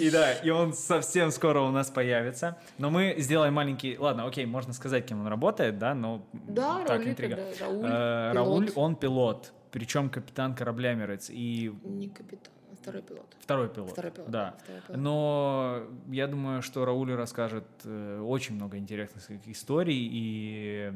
[0.00, 2.58] и да, и он совсем скоро у нас появится.
[2.78, 6.88] Но мы сделаем маленький, ладно, окей, можно сказать, кем он работает, да, но Да, так
[6.98, 7.36] Рауль, интрига.
[7.36, 8.34] да, Рауль, Э, пилот.
[8.34, 13.36] Рауль, он пилот, причем капитан корабля Emirates и Не капитан, а второй пилот.
[13.40, 13.90] второй пилот.
[13.92, 14.30] Второй пилот.
[14.30, 14.54] Да.
[14.64, 15.00] второй пилот.
[15.00, 20.92] Но я думаю, что Рауль расскажет э, очень много интересных историй и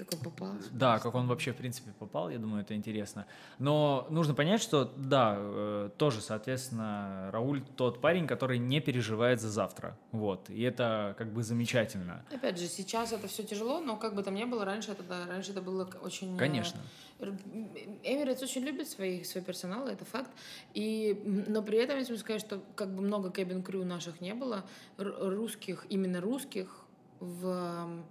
[0.00, 0.52] Как он попал.
[0.72, 3.26] да, как он вообще, в принципе, попал, я думаю, это интересно.
[3.58, 9.50] Но нужно понять, что, да, э, тоже, соответственно, Рауль тот парень, который не переживает за
[9.50, 9.98] завтра.
[10.12, 10.48] Вот.
[10.48, 12.24] И это как бы замечательно.
[12.32, 15.26] Опять же, сейчас это все тяжело, но как бы там ни было, раньше это, да,
[15.26, 16.34] раньше это было очень...
[16.36, 16.80] э, Конечно.
[17.20, 20.30] Эмirates очень любит свои, свой персонал, это факт.
[20.72, 24.64] И, но при этом, если сказать, что как бы много cabin crew наших не было,
[24.96, 26.84] русских, именно русских
[27.20, 28.04] в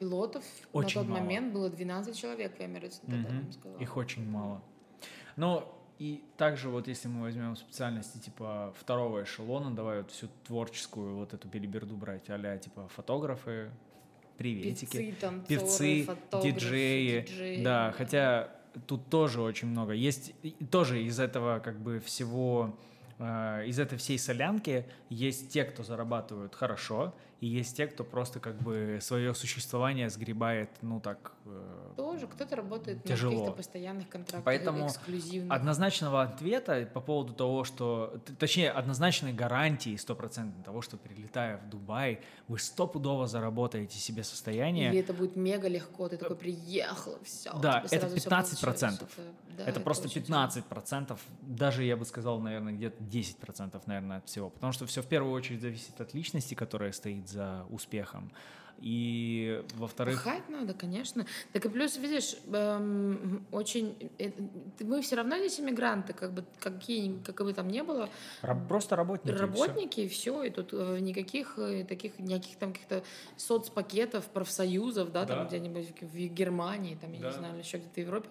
[0.00, 0.42] пилотов
[0.72, 1.20] Очень на тот мало.
[1.20, 2.60] момент было 12 человек в
[3.28, 3.78] вам сказала.
[3.78, 4.62] Их очень мало.
[5.36, 11.16] Но и также вот если мы возьмем специальности типа второго эшелона, давай вот всю творческую
[11.16, 13.70] вот эту билиберду брать, а типа фотографы,
[14.38, 14.96] приветики.
[14.96, 16.08] Певцы, танцоры, певцы,
[16.42, 18.50] диджеи, диджеи, да, хотя
[18.86, 19.92] тут тоже очень много.
[19.92, 20.32] Есть
[20.70, 22.74] тоже из этого как бы всего,
[23.18, 28.38] э, из этой всей солянки есть те, кто зарабатывают хорошо, и есть те, кто просто
[28.38, 33.32] как бы свое существование сгребает, ну так, э, Тоже кто-то работает Тяжело.
[33.32, 35.50] на каких-то постоянных контрактах, Поэтому эксклюзивных.
[35.50, 38.20] Однозначного ответа по поводу того, что...
[38.38, 44.90] Точнее, однозначной гарантии стопроцентной того, что прилетая в Дубай, вы стопудово заработаете себе состояние.
[44.90, 47.52] Или это будет мега легко, ты такой приехал, все.
[47.62, 49.08] Да, это 15%.
[49.56, 54.28] это просто очень 15 процентов, даже я бы сказал, наверное, где-то 10 процентов, наверное, от
[54.28, 54.50] всего.
[54.50, 58.30] Потому что все в первую очередь зависит от личности, которая стоит за успехом.
[58.82, 60.24] И во-вторых...
[60.24, 61.26] Пахать надо, конечно.
[61.52, 63.94] Так и плюс, видишь, эм, очень...
[64.18, 64.30] э,
[64.80, 68.08] Мы все равно здесь иммигранты, как бы, какие, как бы там не было.
[68.40, 69.36] раб- Просто работники.
[69.36, 73.02] Работники, и все, и тут э, никаких э, таких, никаких там каких-то
[73.36, 75.36] соцпакетов, профсоюзов, да, Да.
[75.36, 77.26] там где-нибудь в в Германии, там, я Да.
[77.28, 78.28] не знаю, или еще где-то в Европе.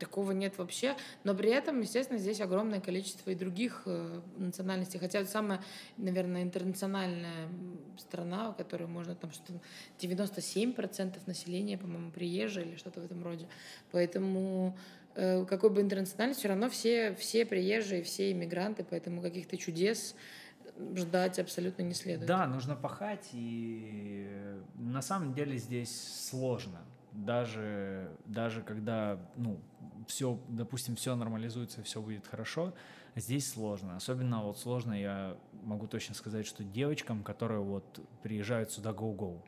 [0.00, 0.96] Такого нет вообще.
[1.24, 4.98] Но при этом, естественно, здесь огромное количество и других э, национальностей.
[4.98, 5.60] Хотя вот самая,
[5.98, 7.48] наверное, интернациональная
[7.98, 9.52] страна, в которой можно там что
[10.00, 13.46] 97% населения, по-моему, приезжие или что-то в этом роде.
[13.92, 14.76] Поэтому
[15.14, 20.14] э, какой бы интернациональность, все равно все, все приезжие, все иммигранты, поэтому каких-то чудес
[20.94, 22.26] ждать абсолютно не следует.
[22.26, 24.26] Да, нужно пахать, и
[24.78, 26.80] на на самом деле здесь сложно.
[27.12, 29.60] Даже, даже когда, ну,
[30.06, 32.72] все, допустим, все нормализуется, все будет хорошо,
[33.16, 33.96] здесь сложно.
[33.96, 39.42] Особенно вот сложно, я могу точно сказать, что девочкам, которые вот приезжают сюда go-go.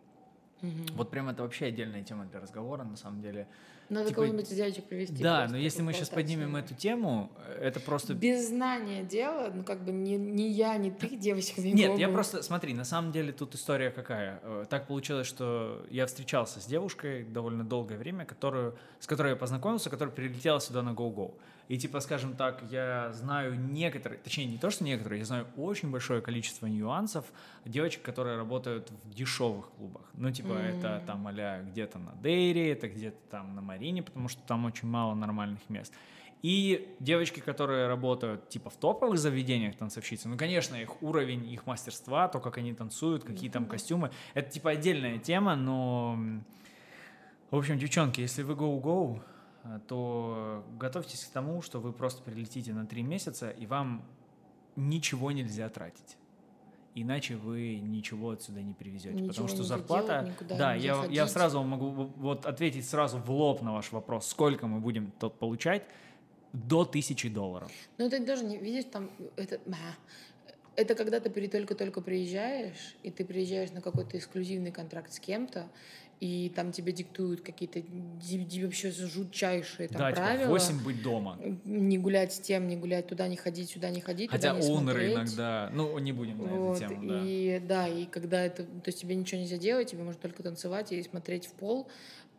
[0.61, 0.87] Мгм.
[0.95, 3.47] Вот прям это вообще отдельная тема для разговора, на самом деле.
[3.93, 5.23] Надо типа- кого-нибудь из девочек привести.
[5.23, 7.31] Да, но если мы сейчас поднимем эту тему,
[7.61, 8.15] это просто...
[8.15, 12.43] Без знания дела, ну как бы ни, ни я, ни ты девочками Нет, я просто,
[12.43, 14.41] смотри, на самом деле тут история какая.
[14.43, 19.37] Э, Так получилось, что я встречался с девушкой довольно долгое время, которую, с которой я
[19.37, 21.35] познакомился, которая прилетела сюда на GoGo.
[21.69, 25.91] И типа, скажем так, я знаю некоторые, точнее не то, что некоторые, я знаю очень
[25.91, 27.25] большое количество нюансов
[27.65, 30.03] девочек, которые работают в дешевых клубах.
[30.15, 31.07] Ну, типа, это М.
[31.07, 35.15] там а где-то на Дейре, это где-то там на Марине, потому что там очень мало
[35.15, 35.93] нормальных мест.
[36.43, 42.29] И девочки, которые работают типа в топовых заведениях танцовщицы, ну, конечно, их уровень, их мастерства,
[42.29, 46.19] то, как они танцуют, какие там костюмы, это типа отдельная тема, но...
[47.51, 49.21] В общем, девчонки, если вы go-go,
[49.87, 54.03] то готовьтесь к тому, что вы просто прилетите на три месяца, и вам
[54.75, 56.17] ничего нельзя тратить.
[56.95, 59.15] Иначе вы ничего отсюда не привезете.
[59.15, 60.35] Ничего потому что зарплата...
[60.39, 64.67] делать, да, я, я сразу могу вот ответить сразу в лоб на ваш вопрос, сколько
[64.67, 65.85] мы будем тот получать,
[66.53, 67.73] до тысячи долларов.
[67.97, 69.95] Ну, это даже не, видишь, там, это, а,
[70.77, 75.69] это когда ты только-только приезжаешь, и ты приезжаешь на какой-то эксклюзивный контракт с кем-то,
[76.23, 77.83] и там тебе диктуют какие-то
[78.63, 80.57] вообще жутчайшие там да, правила.
[80.57, 81.37] типа 8 быть дома.
[81.65, 85.09] Не гулять с тем, не гулять туда, не ходить, сюда не ходить, Хотя не оунеры
[85.09, 85.15] смотреть.
[85.15, 85.71] иногда...
[85.73, 87.23] Ну, не будем на Вот, эту тему, да.
[87.25, 90.93] и да, и когда это, то есть тебе ничего нельзя делать, тебе можно только танцевать
[90.93, 91.89] и смотреть в пол.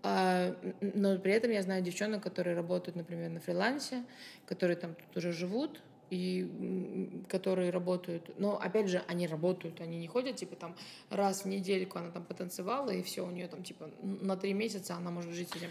[0.01, 4.05] А, но при этом я знаю девчонок, которые работают, например, на фрилансе,
[4.45, 5.81] которые там тут уже живут,
[6.13, 10.75] и которые работают, но опять же, они работают, они не ходят, типа там
[11.09, 14.95] раз в недельку она там потанцевала, и все, у нее там типа на три месяца
[14.95, 15.69] она может жить этим.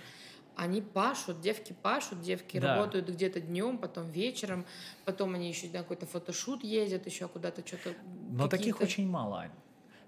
[0.55, 2.76] Они пашут, девки пашут, девки Да.
[2.76, 4.66] работают где-то днем, потом вечером,
[5.07, 7.95] потом они еще на какой-то фотошут ездят, еще куда-то что-то.
[8.30, 9.51] Но таких очень мало, Ань.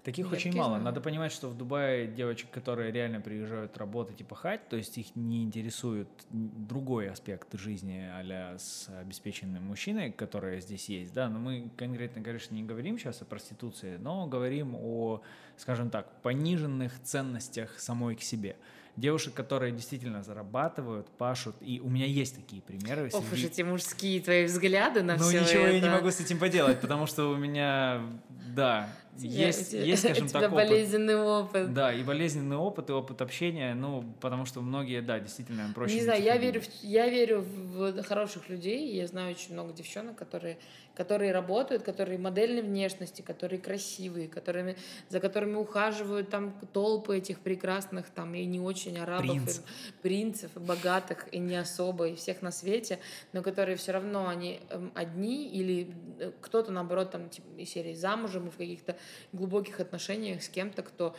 [0.05, 0.69] Таких Я очень мало.
[0.69, 0.83] знаю.
[0.83, 5.15] Надо понимать, что в Дубае девочек, которые реально приезжают работать и пахать, то есть их
[5.15, 11.71] не интересует другой аспект жизни а с обеспеченным мужчиной, который здесь есть, да, но мы
[11.75, 15.23] конкретно, конечно, не говорим сейчас о проституции, но говорим о,
[15.57, 18.57] скажем так, пониженных ценностях самой к себе.
[18.97, 23.09] Девушек, которые действительно зарабатывают, пашут, и у меня есть такие примеры.
[23.11, 25.75] Ох уж эти мужские твои взгляды на ну, все ничего это.
[25.75, 28.87] я не могу с этим поделать, потому что у меня, да,
[29.17, 30.67] есть, есть, скажем так, опыт.
[30.67, 31.73] болезненный опыт.
[31.73, 35.93] Да, и болезненный опыт, и опыт общения, ну, потому что многие, да, действительно, проще.
[35.95, 38.95] не на знаю, я верю, в, я верю в хороших людей.
[38.95, 40.57] Я знаю очень много девчонок, которые,
[40.95, 44.77] которые работают, которые модельной внешности, которые красивые, которыми,
[45.09, 49.63] за которыми ухаживают там толпы этих прекрасных там и не очень арабов, Принцев.
[49.63, 52.99] и принцев, и богатых, и не особо, и всех на свете,
[53.33, 57.93] но которые все равно они эм, одни или э, кто-то наоборот там типа, из серии
[57.93, 58.95] замужем и в каких-то
[59.33, 61.15] глубоких отношениях с кем-то, кто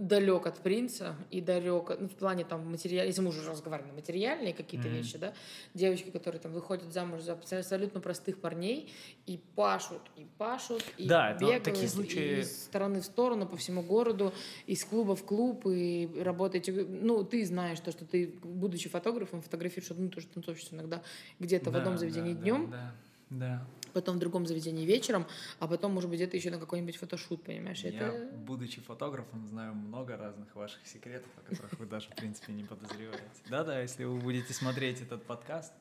[0.00, 4.00] далек от принца и далек, ну, в плане там материал, если мы уже разговариваем на
[4.00, 4.96] материальные какие-то Мгм.
[4.96, 5.34] вещи, да,
[5.74, 8.92] девочки, которые там выходят замуж за абсолютно простых парней
[9.26, 13.82] и пашут, и пашут, и Да, бегают такие случаи- из стороны в сторону по всему
[13.82, 14.32] городу,
[14.66, 19.90] из клуба в клуб, и работаете, ну, ты знаешь то, что ты, будучи фотографом, фотографируешь
[19.90, 21.02] одну и ту же танцовщицу иногда
[21.40, 22.94] где-то в Да, одном заведении да, днем, Да,
[23.30, 23.66] да.
[23.94, 25.26] Потом в другом заведении вечером,
[25.58, 27.78] а потом, может быть, где-то еще на какой-нибудь фотошут, понимаешь?
[27.78, 28.36] Я, Это...
[28.36, 33.22] будучи фотографом, знаю много разных ваших секретов, о которых вы даже, в принципе, не подозреваете.
[33.48, 35.72] Да-да, если вы будете смотреть этот подкаст,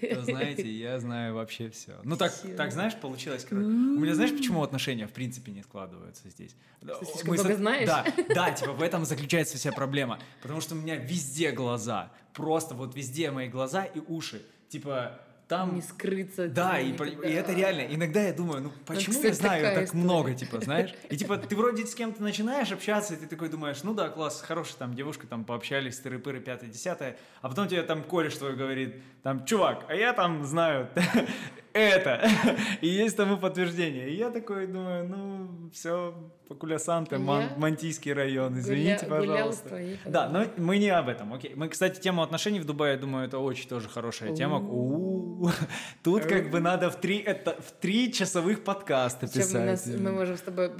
[0.00, 2.00] то знаете, я знаю вообще все.
[2.02, 3.44] Ну так, так знаешь, получилось.
[3.48, 3.66] короче.
[3.66, 6.56] У меня знаешь, почему отношения в принципе не складываются здесь?
[6.80, 7.86] Слишком много знаешь?
[7.86, 8.04] Да,
[8.34, 12.94] да, типа в этом заключается вся проблема, потому что у меня везде глаза, просто вот
[12.94, 16.46] везде мои глаза и уши, типа там не скрыться.
[16.48, 17.26] да, и, никогда.
[17.28, 17.94] и это реально.
[17.94, 20.04] Иногда я думаю, ну почему я кстати, знаю такая так история.
[20.04, 20.94] много, типа, знаешь?
[21.08, 24.42] И типа ты вроде с кем-то начинаешь общаться, и ты такой думаешь, ну да, класс,
[24.42, 29.02] хорошая там девушка, там пообщались, тыры-пыры, пятое, десятое, а потом тебе там кореш твой говорит,
[29.22, 30.90] там, чувак, а я там знаю
[31.72, 32.28] это,
[32.82, 34.10] и есть тому подтверждение.
[34.10, 36.14] И я такой думаю, ну, все,
[36.48, 39.68] Покулясан-то, Я Ман- Мантийский район, извините, Гуля- пожалуйста.
[39.68, 41.52] твоей Да, но мы не об этом, окей.
[41.54, 44.58] Мы, кстати, тему отношений в Дубае, думаю, это очень тоже хорошая тема.
[46.02, 50.00] Тут как бы надо в три, это, в три часовых подкаста мы, нас- писать.
[50.00, 50.70] мы можем с тобой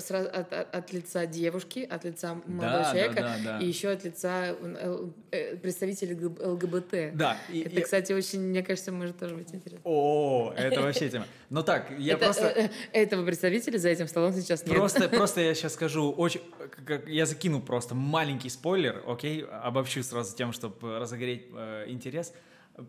[0.00, 3.58] сразу от, от- лица девушки, от лица молодого Да, да, человека да, да.
[3.60, 7.16] и еще от лица э, э, представителей ЛГБ- ЛГБТ.
[7.16, 9.80] Да, и- Это, и- кстати, очень, мне кажется, может тоже быть интересно.
[9.84, 11.26] О, это вообще тема.
[11.54, 12.46] Ну так, я Это, просто...
[12.46, 14.74] э, э, этого представителя за этим столом сейчас нет.
[14.74, 16.40] Просто, просто я сейчас скажу, очень,
[16.84, 22.34] как, я закину просто маленький спойлер, окей, обобщу сразу тем, чтобы разогреть э, интерес.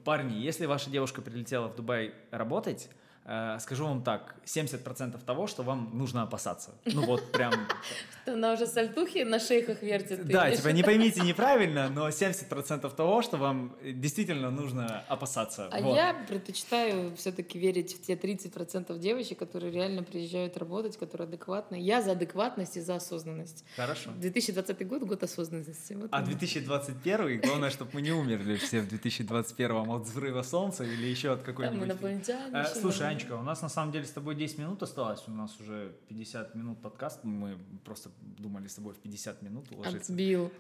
[0.04, 2.90] Парни, если ваша девушка прилетела в Дубай работать,
[3.60, 6.76] скажу вам так, 70% того, что вам нужно опасаться.
[6.86, 7.54] Ну вот прям...
[8.28, 10.26] Она уже сальтухи на шейхах вертит.
[10.26, 15.70] Да, типа не поймите неправильно, но 70% того, что вам действительно нужно опасаться.
[15.72, 21.76] А я предпочитаю все-таки верить в те 30% девочек, которые реально приезжают работать, которые адекватны.
[21.76, 23.66] Я за адекватность и за осознанность.
[23.76, 24.12] Хорошо.
[24.18, 25.98] 2020 год— год осознанности.
[26.12, 26.28] А оно.
[26.28, 31.44] 2021, главное, чтобы мы не умерли все в 2021 от взрыва солнца или еще от
[31.44, 31.88] Там какой-нибудь...
[31.88, 32.52] инопланетяне.
[32.54, 33.22] Э, Слушай, нормально.
[33.22, 36.56] Анечка, у нас на самом деле с тобой 10 минут осталось, у нас уже 50
[36.56, 40.12] минут подкаст, мы просто думали с тобой в 50 минут уложиться.
[40.12, 40.52] Отбил.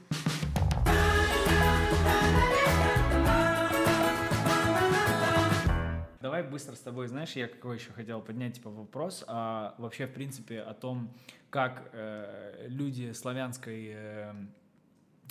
[6.21, 10.13] Давай быстро с тобой, знаешь, я какой еще хотел поднять типа вопрос, а вообще в
[10.13, 11.13] принципе о том,
[11.51, 14.33] как э, люди славянской э,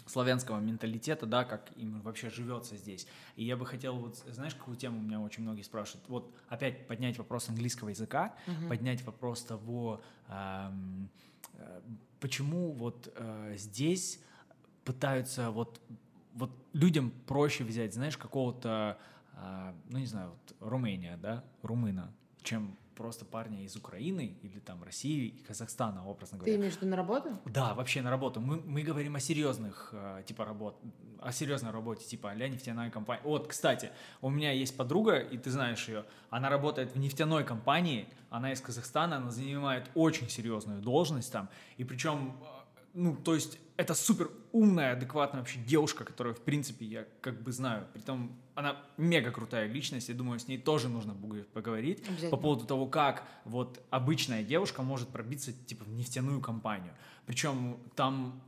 [0.07, 3.07] славянского менталитета, да, как им вообще живется здесь.
[3.37, 6.09] И я бы хотел, вот, знаешь, какую тему меня очень многие спрашивают?
[6.09, 8.35] Вот опять поднять вопрос английского языка,
[8.69, 11.09] поднять вопрос того, эм,
[11.55, 11.81] э,
[12.21, 14.21] почему вот э, здесь
[14.85, 15.81] пытаются вот
[16.35, 18.99] вот людям проще взять, знаешь, какого-то,
[19.35, 24.83] а, ну не знаю, вот Румыния, да, румына, чем просто парня из Украины или там
[24.83, 26.57] России и Казахстана, образно Ты говоря.
[26.57, 27.39] имеешь в виду на работу?
[27.45, 28.41] Да, вообще на работу.
[28.41, 30.81] Мы, мы говорим о серьезных, э, типа, работ,
[31.21, 33.23] о серьезной работе, типа, а нефтяная компания.
[33.25, 33.91] Вот, кстати,
[34.21, 38.61] у меня есть подруга, и ты знаешь ее, она работает в нефтяной компании, она из
[38.61, 42.45] Казахстана, она занимает очень серьезную должность там, и причем, э,
[42.95, 47.51] ну, то есть, это супер умная, адекватная вообще девушка, которую, в принципе, я как бы
[47.53, 47.87] знаю.
[47.93, 52.67] Притом, она мега крутая личность, я думаю, с ней тоже нужно будет поговорить по поводу
[52.67, 56.95] того, как вот обычная девушка может пробиться типа в нефтяную компанию.
[57.27, 58.41] Причем там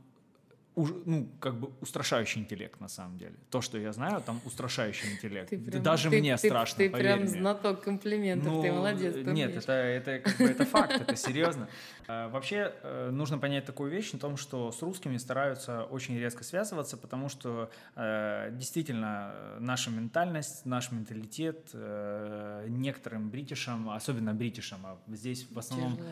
[0.77, 3.33] уж, ну, как бы устрашающий интеллект на самом деле.
[3.49, 5.49] То, что я знаю, там устрашающий интеллект.
[5.49, 7.27] Ты прям- Даже ты- мне ты- страшно, Ты поверь прям мне.
[7.29, 9.13] знаток комплиментов, ты Ну, молодец.
[9.13, 9.63] ты Нет, умеешь.
[9.63, 11.67] это, это, как бы, это факт, это серьезно.
[12.07, 16.43] А, Вообще э, нужно понять такую вещь о том, что с русскими стараются очень резко
[16.43, 24.97] связываться, потому что э, действительно наша ментальность, наш менталитет э, некоторым бритишам, особенно бритишам, а
[25.07, 26.09] здесь в основном Тяжело.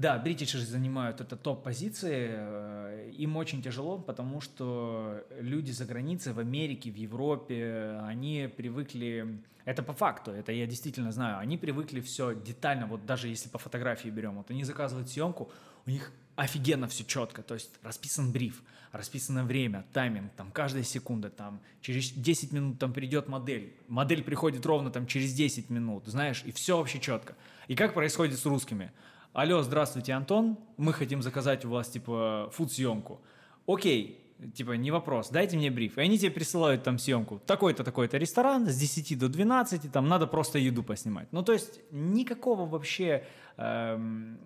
[0.00, 2.28] Да, бритиши занимают это топ-позиции.
[2.30, 9.38] э, Им очень тяжело, потому что люди за границей, в Америке, в Европе, они привыкли...
[9.66, 11.38] Это по факту, это я действительно знаю.
[11.38, 15.52] Они привыкли все детально, вот даже если по фотографии берем, вот они заказывают съемку,
[15.84, 21.28] у них офигенно все четко, то есть расписан бриф, расписано время, тайминг, там каждая секунда,
[21.28, 26.42] там через 10 минут там придет модель, модель приходит ровно там через 10 минут, знаешь,
[26.46, 27.36] и все вообще четко.
[27.68, 28.90] И как происходит с русскими?
[29.32, 33.20] Алло, здравствуйте, Антон, мы хотим заказать у вас, типа, фуд-съемку.
[33.64, 35.98] Окей, типа, не вопрос, дайте мне бриф.
[35.98, 37.40] И они тебе присылают там съемку.
[37.46, 41.28] Такой-то, такой-то ресторан с 10 до 12, там надо просто еду поснимать.
[41.30, 43.24] Ну, то есть никакого вообще,
[43.56, 44.36] эм,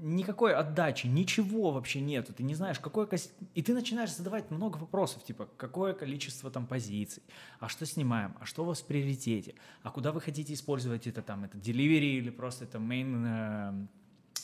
[0.00, 2.32] никакой отдачи, ничего вообще нету.
[2.32, 3.08] Ты не знаешь, какое...
[3.56, 7.24] И ты начинаешь задавать много вопросов, типа, какое количество там позиций,
[7.58, 11.20] а что снимаем, а что у вас в приоритете, а куда вы хотите использовать это
[11.20, 13.86] там, это delivery или просто это main, э,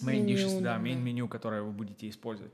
[0.03, 1.01] main Меню, dishes, да, main да.
[1.01, 2.53] меню, которое вы будете использовать.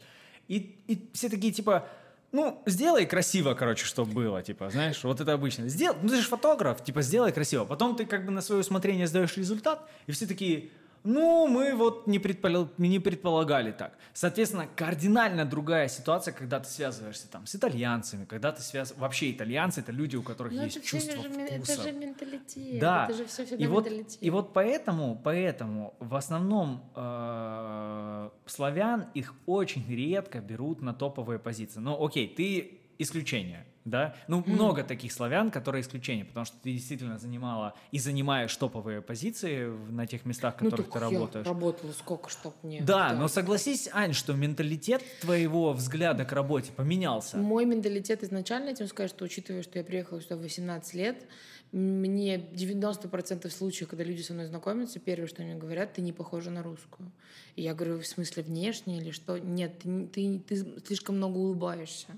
[0.49, 1.89] И, и все такие, типа,
[2.33, 5.69] ну, сделай красиво, короче, чтобы было, типа, знаешь, вот это обычно.
[5.69, 7.65] Сделай, ну, ты же фотограф, типа, сделай красиво.
[7.65, 10.71] Потом ты как бы на свое усмотрение сдаешь результат, и все такие,
[11.05, 13.93] ну, мы вот не, предполаг- не предполагали так.
[14.13, 19.01] Соответственно, кардинально другая ситуация, когда ты связываешься там с итальянцами, когда ты связываешься...
[19.01, 21.83] Вообще, итальянцы— это люди, у которых Ну, есть это, чувство же, мен- это вкуса.
[21.83, 22.81] же менталитет.
[22.81, 23.05] Да.
[23.09, 24.19] Это же все всегда И вот, менталитет.
[24.21, 31.81] и вот поэтому, поэтому в основном э, славян их очень редко берут на топовые позиции.
[31.81, 34.15] Ну, окей, ты исключение, да?
[34.29, 39.67] Ну, много таких славян, которые исключение, потому что ты действительно занимала и занимаешь топовые позиции
[39.91, 41.47] на тех местах, в ну, которых так ты я работаешь.
[41.47, 42.83] работала сколько, чтоб мне.
[42.83, 47.37] Да, но согласись, Ань, что менталитет твоего взгляда к работе поменялся.
[47.37, 51.27] Мой менталитет изначально, я тебе скажу, что учитывая, что я приехала сюда в 18 лет,
[51.73, 56.51] мне 90% случаев, когда люди со мной знакомятся, первое, что они говорят, ты не похожа
[56.51, 57.11] на русскую.
[57.57, 59.39] И я говорю, в смысле внешне или что?
[59.39, 62.09] Нет, ты, не- ты, ты слишком много улыбаешься.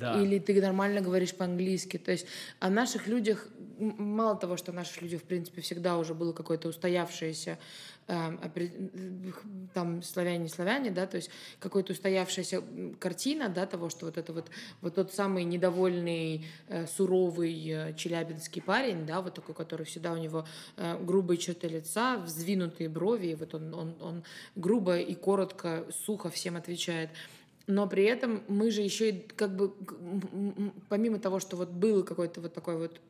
[0.00, 0.20] Да.
[0.20, 1.98] Или ты нормально говоришь по-английски.
[1.98, 2.26] То есть
[2.60, 6.68] о наших людях, мало того, что о наших людях, в принципе, всегда уже было какое-то
[6.68, 7.58] устоявшееся
[8.08, 8.40] эм,
[9.74, 12.62] там славяне славяне, да, то есть какая-то устоявшаяся
[12.98, 18.62] картина, да, того, что вот это вот вот тот самый недовольный э, суровый э, челябинский
[18.62, 23.34] парень, да, вот такой, который всегда у него э, грубые черты лица, вздвинутые брови, и
[23.34, 24.24] вот он он он
[24.56, 27.10] грубо и коротко, сухо всем отвечает.
[27.66, 29.72] Но при этом мы же еще и как бы
[30.88, 33.00] помимо того, что вот был какой-то вот такой вот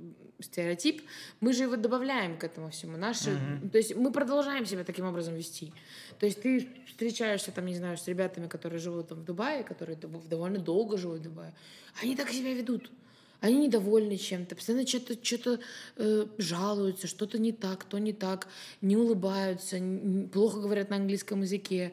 [0.40, 1.02] стереотип,
[1.40, 2.96] мы же его добавляем к этому всему.
[2.96, 3.38] Наши,
[3.70, 5.72] то есть мы продолжаем себя таким образом вести.
[6.18, 9.96] То есть ты встречаешься там, не знаю, с ребятами, которые живут там в Дубае, которые
[9.96, 11.54] дов- довольно долго живут в Дубае,
[12.02, 12.90] они так себя ведут.
[13.40, 15.58] Они недовольны чем-то, постоянно что-то что
[16.38, 18.46] жалуются, что-то не так, то не так,
[18.80, 19.78] не улыбаются,
[20.32, 21.92] плохо говорят на английском языке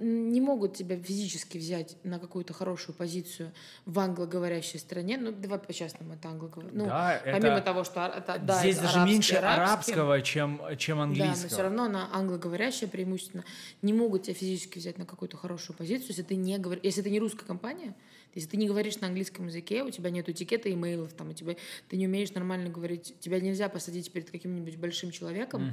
[0.00, 3.52] не могут тебя физически взять на какую-то хорошую позицию
[3.86, 5.16] в англоговорящей стране.
[5.18, 6.78] Ну, давай по-честному, это англоговорящая.
[6.78, 10.60] Ну, Да, это- помимо того, что это, да, Здесь это даже арабский, меньше арабского, чем,
[10.78, 11.42] чем Да, английского.
[11.42, 13.44] но все равно она англоговорящая преимущественно
[13.82, 17.10] не могут тебя физически взять на какую-то хорошую позицию, если ты не говоришь, если это
[17.10, 17.94] не русская компания,
[18.34, 21.56] если ты не говоришь на английском языке, у тебя нет этикета имейлов, там, у тебя,
[21.88, 25.72] ты не умеешь нормально говорить, тебя нельзя посадить перед каким-нибудь большим человеком,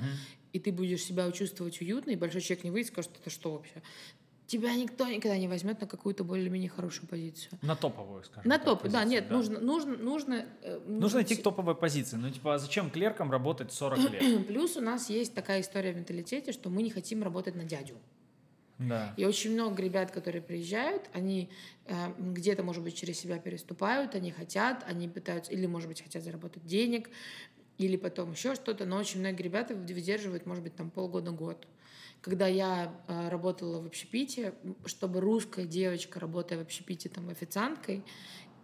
[0.54, 3.52] и ты будешь себя чувствовать уютно, и большой человек не выйдет и скажет, это что
[3.54, 3.82] вообще?
[4.48, 7.52] Тебя никто никогда не возьмет на какую-то более-менее хорошую позицию.
[7.62, 9.36] На топовую, скажем На так, топ, да, позицию, нет, да.
[9.36, 10.46] нужно, нужно, нужно.
[10.64, 12.16] э, Нужно идти к топовой позиции.
[12.18, 14.48] Ну, типа, а зачем клеркам работать 40 лет?
[14.48, 17.94] Плюс у нас есть такая история в менталитете, что мы не хотим работать на дядю.
[18.80, 19.14] Да.
[19.18, 21.50] И очень много ребят, которые приезжают, они
[21.86, 26.24] э, где-то, может быть, через себя переступают, они хотят, они пытаются, или, может быть, хотят
[26.24, 27.10] заработать денег,
[27.78, 31.68] или потом еще что-то, но очень многие ребята выдерживают, может быть, там полгода-год.
[32.22, 34.54] Когда я э, работала в общепите,
[34.86, 38.04] чтобы русская девочка, работая в общепите там официанткой,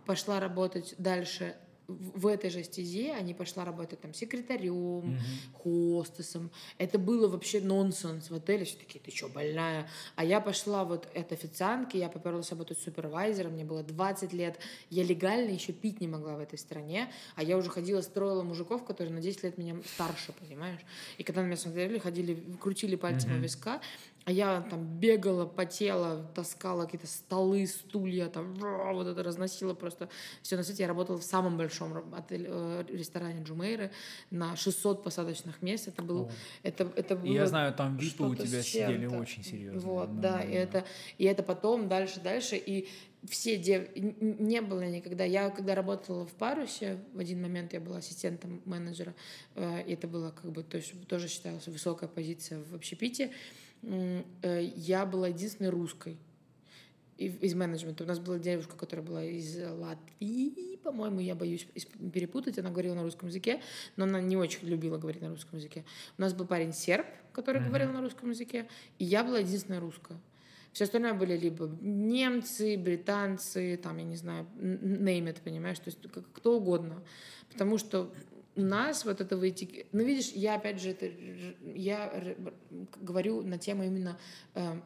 [0.05, 1.55] пошла работать дальше
[1.87, 5.19] в этой же стезе, они пошла работать там секретарем,
[5.53, 6.51] хостесом.
[6.77, 8.65] Это было вообще нонсенс в отеле.
[8.65, 9.87] Все такие, ты что, больная?
[10.15, 14.59] А я пошла вот от официантки, я поперлась работать супервайзером, мне было 20 лет.
[14.89, 18.85] Я легально еще пить не могла в этой стране, а я уже ходила, строила мужиков,
[18.85, 20.81] которые на 10 лет меня старше, понимаешь?
[21.17, 23.81] И когда на меня смотрели, ходили, крутили пальцем у виска,
[24.25, 30.09] а я там бегала, потела, таскала какие-то столы, стулья, там вот это разносила просто
[30.41, 30.83] все на свете.
[30.83, 33.91] Я работала в самом большом отеле, э, ресторане Джумейры
[34.31, 35.87] на 600 посадочных мест.
[35.87, 36.31] Это был,
[36.63, 39.79] это, это И было я знаю, там випы у тебя сидели очень серьезно.
[39.79, 40.85] Вот, да, и это,
[41.19, 42.89] и это потом дальше, дальше, и
[43.29, 43.89] все дев...
[43.95, 45.23] не было никогда.
[45.23, 49.13] Я когда работала в парусе, в один момент я была ассистентом менеджера,
[49.53, 53.31] э, и это было как бы, то есть тоже считалась высокая позиция в общепите.
[53.85, 56.17] Э, Я была единственной русской
[57.17, 58.03] из менеджмента.
[58.03, 61.65] У нас была девушка, которая была из Латвии, по-моему, я боюсь
[62.13, 62.59] перепутать.
[62.59, 63.61] Она говорила на русском языке,
[63.95, 65.85] но она не очень любила говорить на русском языке.
[66.17, 68.67] У нас был парень серб, который говорил на русском языке,
[68.99, 70.19] и я была единственная русская.
[70.73, 75.99] Все остальное были либо немцы, британцы, там, я не знаю, name it, понимаешь, то есть
[76.33, 77.01] кто угодно.
[77.49, 78.13] Потому что
[78.55, 79.87] у нас вот этого этикета...
[79.91, 81.11] Ну, видишь, я опять же, это,
[81.75, 82.35] я
[83.01, 84.17] говорю на тему именно
[84.53, 84.79] э,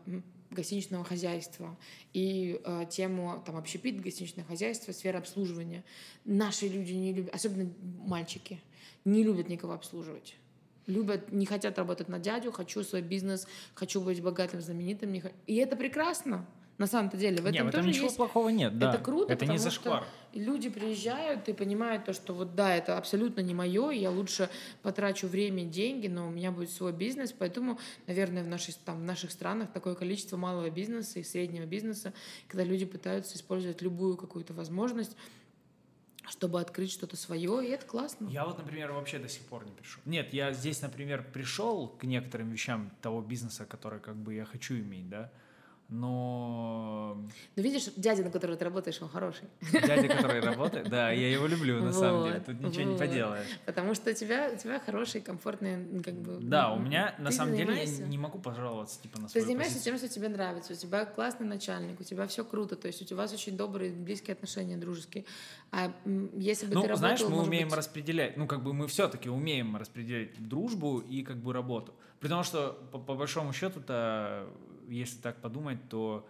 [0.51, 1.77] гостиничного хозяйства
[2.13, 5.83] и э, тему там общепит, гостиничное хозяйство, сфера обслуживания.
[6.25, 7.71] Наши люди не любят, особенно
[8.05, 8.59] мальчики,
[9.05, 10.35] не любят никого обслуживать.
[10.87, 15.13] Любят, не хотят работать на дядю, хочу свой бизнес, хочу быть богатым, знаменитым.
[15.13, 16.47] не И это прекрасно,
[16.79, 17.37] на самом-то деле.
[17.37, 18.93] В этом, Нет, в этом тоже ничего есть плохого нет, да.
[18.93, 20.03] это круто, Это не потому зашквар.
[20.31, 24.49] что люди приезжают и понимают то, что вот да, это абсолютно не мое, я лучше
[24.81, 27.77] потрачу время и деньги, но у меня будет свой бизнес, поэтому,
[28.07, 32.13] наверное, в, нашей, там, в наших странах такое количество малого бизнеса и среднего бизнеса,
[32.47, 35.17] когда люди пытаются использовать любую какую-то возможность,
[36.29, 38.29] чтобы открыть что-то свое, и это классно.
[38.29, 40.01] Я вот, например, вообще до сих пор не пришел.
[40.05, 44.75] Нет, я здесь, например, пришел к некоторым вещам того бизнеса, который как бы я хочу
[44.75, 45.29] иметь, да,
[45.89, 47.17] но
[47.55, 49.47] Ну, видишь, дядя, на которого ты работаешь, он хороший.
[49.71, 53.47] дядя, который работает, да, я его люблю, на самом деле, тут ничего не поделаешь.
[53.65, 56.37] Потому что у тебя, у тебя хороший, комфортный, м, как бы...
[56.41, 59.97] Да, у меня, на самом деле, я не могу пожаловаться, типа, на Ты занимаешься позицию.
[59.99, 63.15] тем, что тебе нравится, у тебя классный начальник, у тебя все круто, то есть у
[63.15, 65.25] вас очень добрые, близкие отношения, дружеские.
[65.71, 65.91] А
[66.35, 69.29] если бы Ну, ты работал, знаешь, мы умеем быть, распределять, ну, как бы мы все-таки
[69.29, 71.93] умеем распределять дружбу и как бы работу.
[72.19, 74.47] При том, что по, по большому счету-то,
[74.95, 76.27] если так подумать, то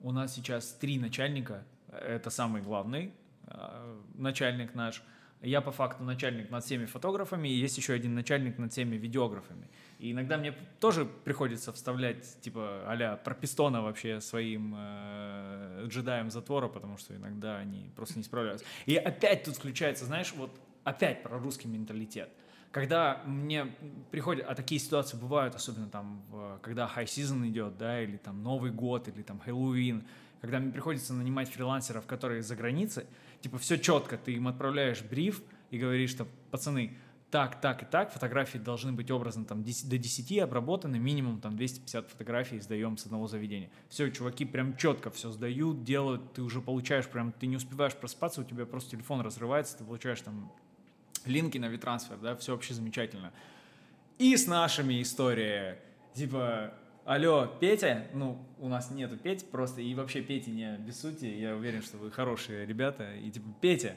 [0.00, 1.64] у нас сейчас три начальника.
[1.88, 3.12] Это самый главный
[3.46, 5.02] э, начальник наш.
[5.42, 9.70] Я по факту начальник над всеми фотографами, и есть еще один начальник над всеми видеографами.
[9.98, 16.98] И иногда мне тоже приходится вставлять, типа, а-ля пропистона вообще своим э, джедаем затвора, потому
[16.98, 18.66] что иногда они просто не справляются.
[18.84, 20.50] И опять тут включается, знаешь, вот
[20.84, 22.30] опять про русский менталитет.
[22.70, 23.66] Когда мне
[24.12, 26.22] приходят, а такие ситуации бывают, особенно там,
[26.62, 30.04] когда high season идет, да, или там Новый год, или там Хэллоуин,
[30.40, 33.06] когда мне приходится нанимать фрилансеров, которые за границей,
[33.40, 36.96] типа все четко, ты им отправляешь бриф и говоришь, что пацаны,
[37.30, 41.56] так, так и так, фотографии должны быть образно там 10, до 10 обработаны, минимум там
[41.56, 43.70] 250 фотографий сдаем с одного заведения.
[43.88, 48.40] Все, чуваки прям четко все сдают, делают, ты уже получаешь прям, ты не успеваешь проспаться,
[48.40, 50.52] у тебя просто телефон разрывается, ты получаешь там
[51.26, 53.32] линки на витрансфер, да, все вообще замечательно.
[54.18, 55.78] И с нашими историями,
[56.14, 61.24] типа, алло, Петя, ну, у нас нету Петь просто, и вообще Пети не без сути,
[61.24, 63.94] я уверен, что вы хорошие ребята, и типа, Петя,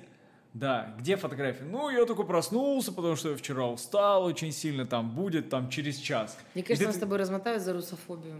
[0.54, 1.64] да, где фотографии?
[1.64, 5.98] Ну, я только проснулся, потому что я вчера устал очень сильно, там будет там через
[5.98, 6.38] час.
[6.54, 8.40] Мне кажется, нас с тобой размотают за русофобию.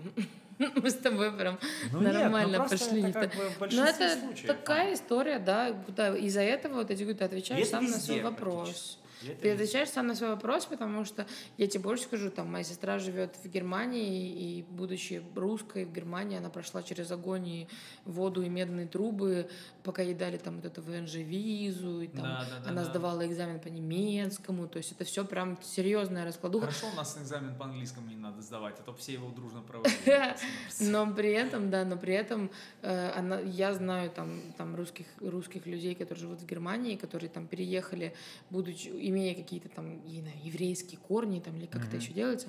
[0.76, 1.60] Мы с тобой прям
[1.92, 3.02] Ну нет, ну нормально пошли.
[3.04, 7.24] это как бы Но это случаев, такая история, да, да, из-за этого вот эти ты
[7.24, 9.00] отвечаешь Это сам на везде свой вопрос.
[9.32, 11.26] Это Ты отвечаешь сам на свой вопрос, потому что
[11.58, 16.38] я тебе больше скажу, там моя сестра живет в Германии, и будучи русской в Германии,
[16.38, 17.68] она прошла через огонь и
[18.06, 19.50] воду и медные трубы,
[19.84, 22.90] пока ей дали там вот эту ВНЖ-визу, и там Да, да, да, она да.
[22.90, 26.68] сдавала экзамен по немецкому, то есть это все прям серьезная раскладуха.
[26.68, 30.36] Хорошо, у нас экзамен по английскому не надо сдавать, а то все его дружно проводили.
[30.80, 32.50] Но при этом, да, но при этом
[32.82, 37.48] э, она, я знаю там, там русских, русских людей, которые живут в Германии, которые там
[37.48, 38.14] переехали,
[38.50, 42.48] будучи, имея какие-то там, не знаю, еврейские корни там, или как это еще делается.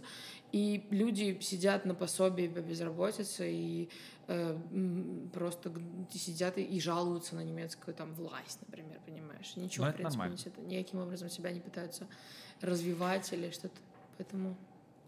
[0.52, 3.88] И люди сидят на пособии по безработице и
[4.28, 4.58] э,
[5.32, 5.72] просто
[6.12, 9.52] сидят и, и жалуются на немецкую там власть, например, понимаешь?
[9.56, 12.06] Ничего, Ну, в это принципе, не сид- никаким образом себя не пытаются
[12.60, 13.74] развивать или что-то.
[14.16, 14.56] Поэтому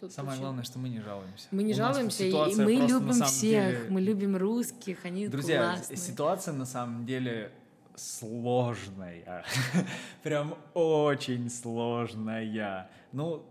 [0.00, 1.46] тут Самое очень- главное, что мы не жалуемся.
[1.52, 5.96] мы не У жалуемся, и- мы любим всех, деле- мы любим русских, они Друзья, классные.
[5.96, 7.52] ситуация на самом деле
[7.96, 9.44] сложная.
[10.22, 12.90] Прям очень сложная.
[13.12, 13.44] Ну,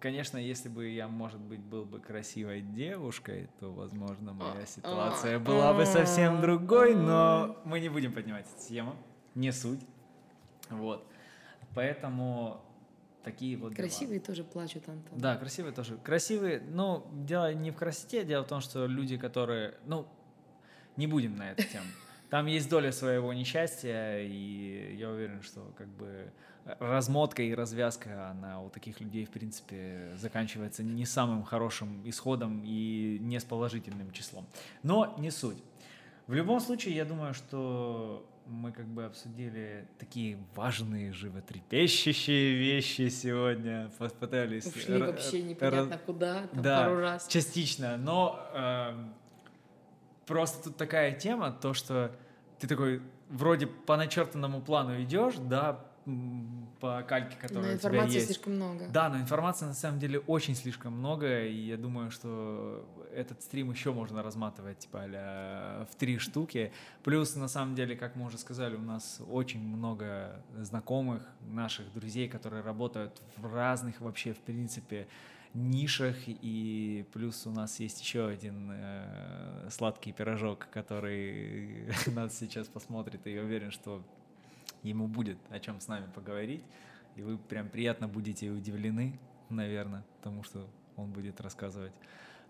[0.00, 5.36] конечно, если бы я, может быть, был бы красивой девушкой, то, возможно, моя А, ситуация
[5.36, 6.96] а, была бы совсем а, другой, а.
[6.96, 8.94] но мы не будем поднимать эту тему.
[9.34, 9.80] Не суть.
[10.70, 11.06] Вот.
[11.74, 12.60] Поэтому
[13.22, 13.86] такие вот дела.
[13.86, 15.18] Красивые тоже плачут, Антон.
[15.18, 15.96] Да, красивые тоже.
[15.98, 20.06] Красивые, ну, дело не в красоте, дело в том, что люди, которые, ну,
[20.96, 21.86] не будем на эту тему.
[22.30, 26.32] Там есть доля своего несчастья, и я уверен, что как бы
[26.80, 33.18] размотка и развязка, она у таких людей, в принципе, заканчивается не самым хорошим исходом и
[33.20, 34.46] не с положительным числом.
[34.82, 35.62] Но не суть.
[36.26, 43.90] В любом случае, я думаю, что мы как бы обсудили такие важные, животрепещущие вещи сегодня.
[43.98, 44.66] Попытались...
[44.66, 47.28] Ушли вообще ра- непонятно куда, там да, пару раз.
[47.28, 49.14] частично, но эм,
[50.26, 52.12] просто тут такая тема, то, что
[52.58, 55.84] ты такой вроде по начертанному плану идешь, да,
[56.80, 58.26] по кальке, Но которая у тебя информации есть.
[58.26, 58.86] слишком много.
[58.88, 63.72] Да, но информации на самом деле очень слишком много, и я думаю, что этот стрим
[63.72, 66.72] еще можно разматывать типа а в три штуки.
[67.02, 72.28] Плюс, на самом деле, как мы уже сказали, у нас очень много знакомых, наших друзей,
[72.28, 75.08] которые работают в разных вообще, в принципе,
[75.56, 83.26] нишах, и плюс у нас есть еще один э, сладкий пирожок, который нас сейчас посмотрит,
[83.26, 84.02] и я уверен, что
[84.82, 86.62] ему будет о чем с нами поговорить,
[87.16, 91.92] и вы прям приятно будете удивлены, наверное, тому, что он будет рассказывать.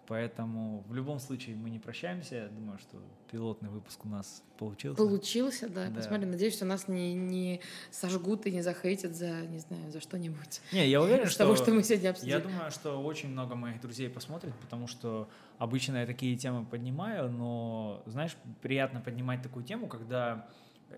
[0.09, 2.35] Поэтому в любом случае мы не прощаемся.
[2.37, 2.99] Я думаю, что
[3.31, 4.97] пилотный выпуск у нас получился.
[4.97, 5.89] Получился, да.
[5.89, 5.97] Да.
[5.97, 6.31] Посмотрим.
[6.31, 10.61] Надеюсь, что нас не, не сожгут и не захейтят за, не знаю, за что-нибудь.
[10.73, 11.39] Не, я уверен, что...
[11.39, 12.35] того, что мы сегодня обсудили.
[12.35, 15.29] Я думаю, что очень много моих друзей посмотрит, потому что
[15.59, 20.47] обычно я такие темы поднимаю, но, знаешь, приятно поднимать такую тему, когда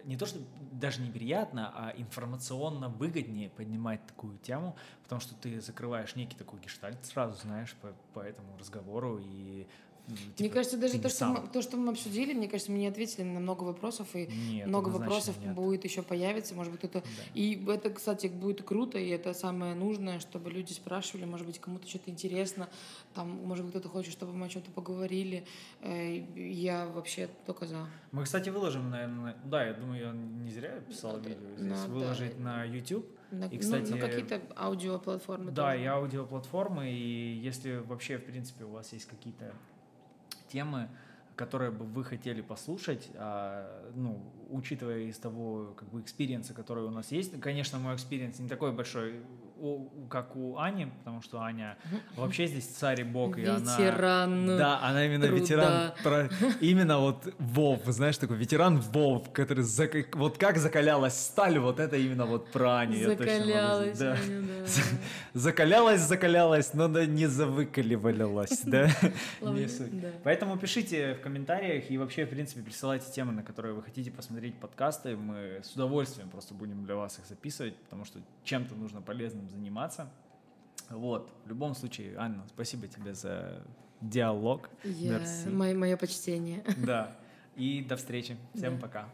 [0.04, 0.38] не то, что
[0.72, 7.04] даже неприятно, а информационно выгоднее поднимать такую тему, потому что ты закрываешь некий такой гештальт
[7.04, 9.66] сразу, знаешь, по, по этому разговору и
[10.08, 11.32] м, Мне типа, кажется, даже то что, сам.
[11.34, 14.66] мы, то, что мы обсудили, мне кажется, мы не ответили на много вопросов, и Нет,
[14.66, 15.54] много вопросов нет.
[15.54, 17.00] будет еще появиться, может быть, кто-то...
[17.00, 17.06] Да.
[17.34, 21.86] И это, кстати, будет круто, и это самое нужное, чтобы люди спрашивали, может быть, кому-то
[21.88, 22.68] что-то интересно,
[23.14, 25.44] там, может быть, кто-то хочет, чтобы мы о чем-то поговорили.
[25.82, 27.86] Э, Я вообще только за.
[28.12, 31.92] Мы, кстати, выложим, наверное, да, я думаю, я не зря писал Надо- видео здесь, надо.
[31.92, 33.06] выложить на YouTube.
[33.30, 35.82] На, И, ну, кстати, на какие-то аудиоплатформы Да, тоже.
[35.82, 39.52] и аудиоплатформы, и если вообще, в принципе, у вас есть какие-то
[40.48, 40.88] темы,
[41.36, 44.20] которые бы вы хотели послушать, а, ну,
[44.50, 48.48] учитывая из того, как бы, experience а, который у нас есть, конечно, мой experience не
[48.48, 49.20] такой большой
[49.60, 51.76] у- как у Ани, потому что Аня
[52.16, 53.58] вообще здесь царь и бог, и она...
[53.78, 55.40] Ветеран Да, она именно труда.
[55.40, 56.28] ветеран, про-
[56.60, 61.96] именно вот Вов, знаешь, такой ветеран Вов, который зак- вот как закалялась сталь, вот это
[61.96, 62.96] именно вот про Аню.
[62.96, 63.96] я точно могу Закалялась.
[63.96, 64.20] сказать.
[64.28, 64.68] Аня, да.
[65.34, 68.88] Закалялась, закалялась, но да не завыкаливалась, да?
[69.40, 70.08] Да.
[70.24, 74.54] Поэтому пишите в комментариях и вообще, в принципе, присылайте темы, на которые вы хотите посмотреть
[74.56, 75.16] подкасты.
[75.16, 79.00] Мы с удовольствием просто будем для вас их записывать, потому что чем-то нужно
[79.48, 80.10] заниматься.
[80.90, 83.62] Вот, в любом случае, Анна, спасибо тебе за
[84.00, 84.70] диалог.
[84.84, 85.48] Мерси.
[85.48, 86.64] мое, мое почтение.
[86.76, 87.16] Да.
[87.56, 88.36] И до встречи.
[88.54, 88.80] Всем Да.
[88.80, 89.08] пока.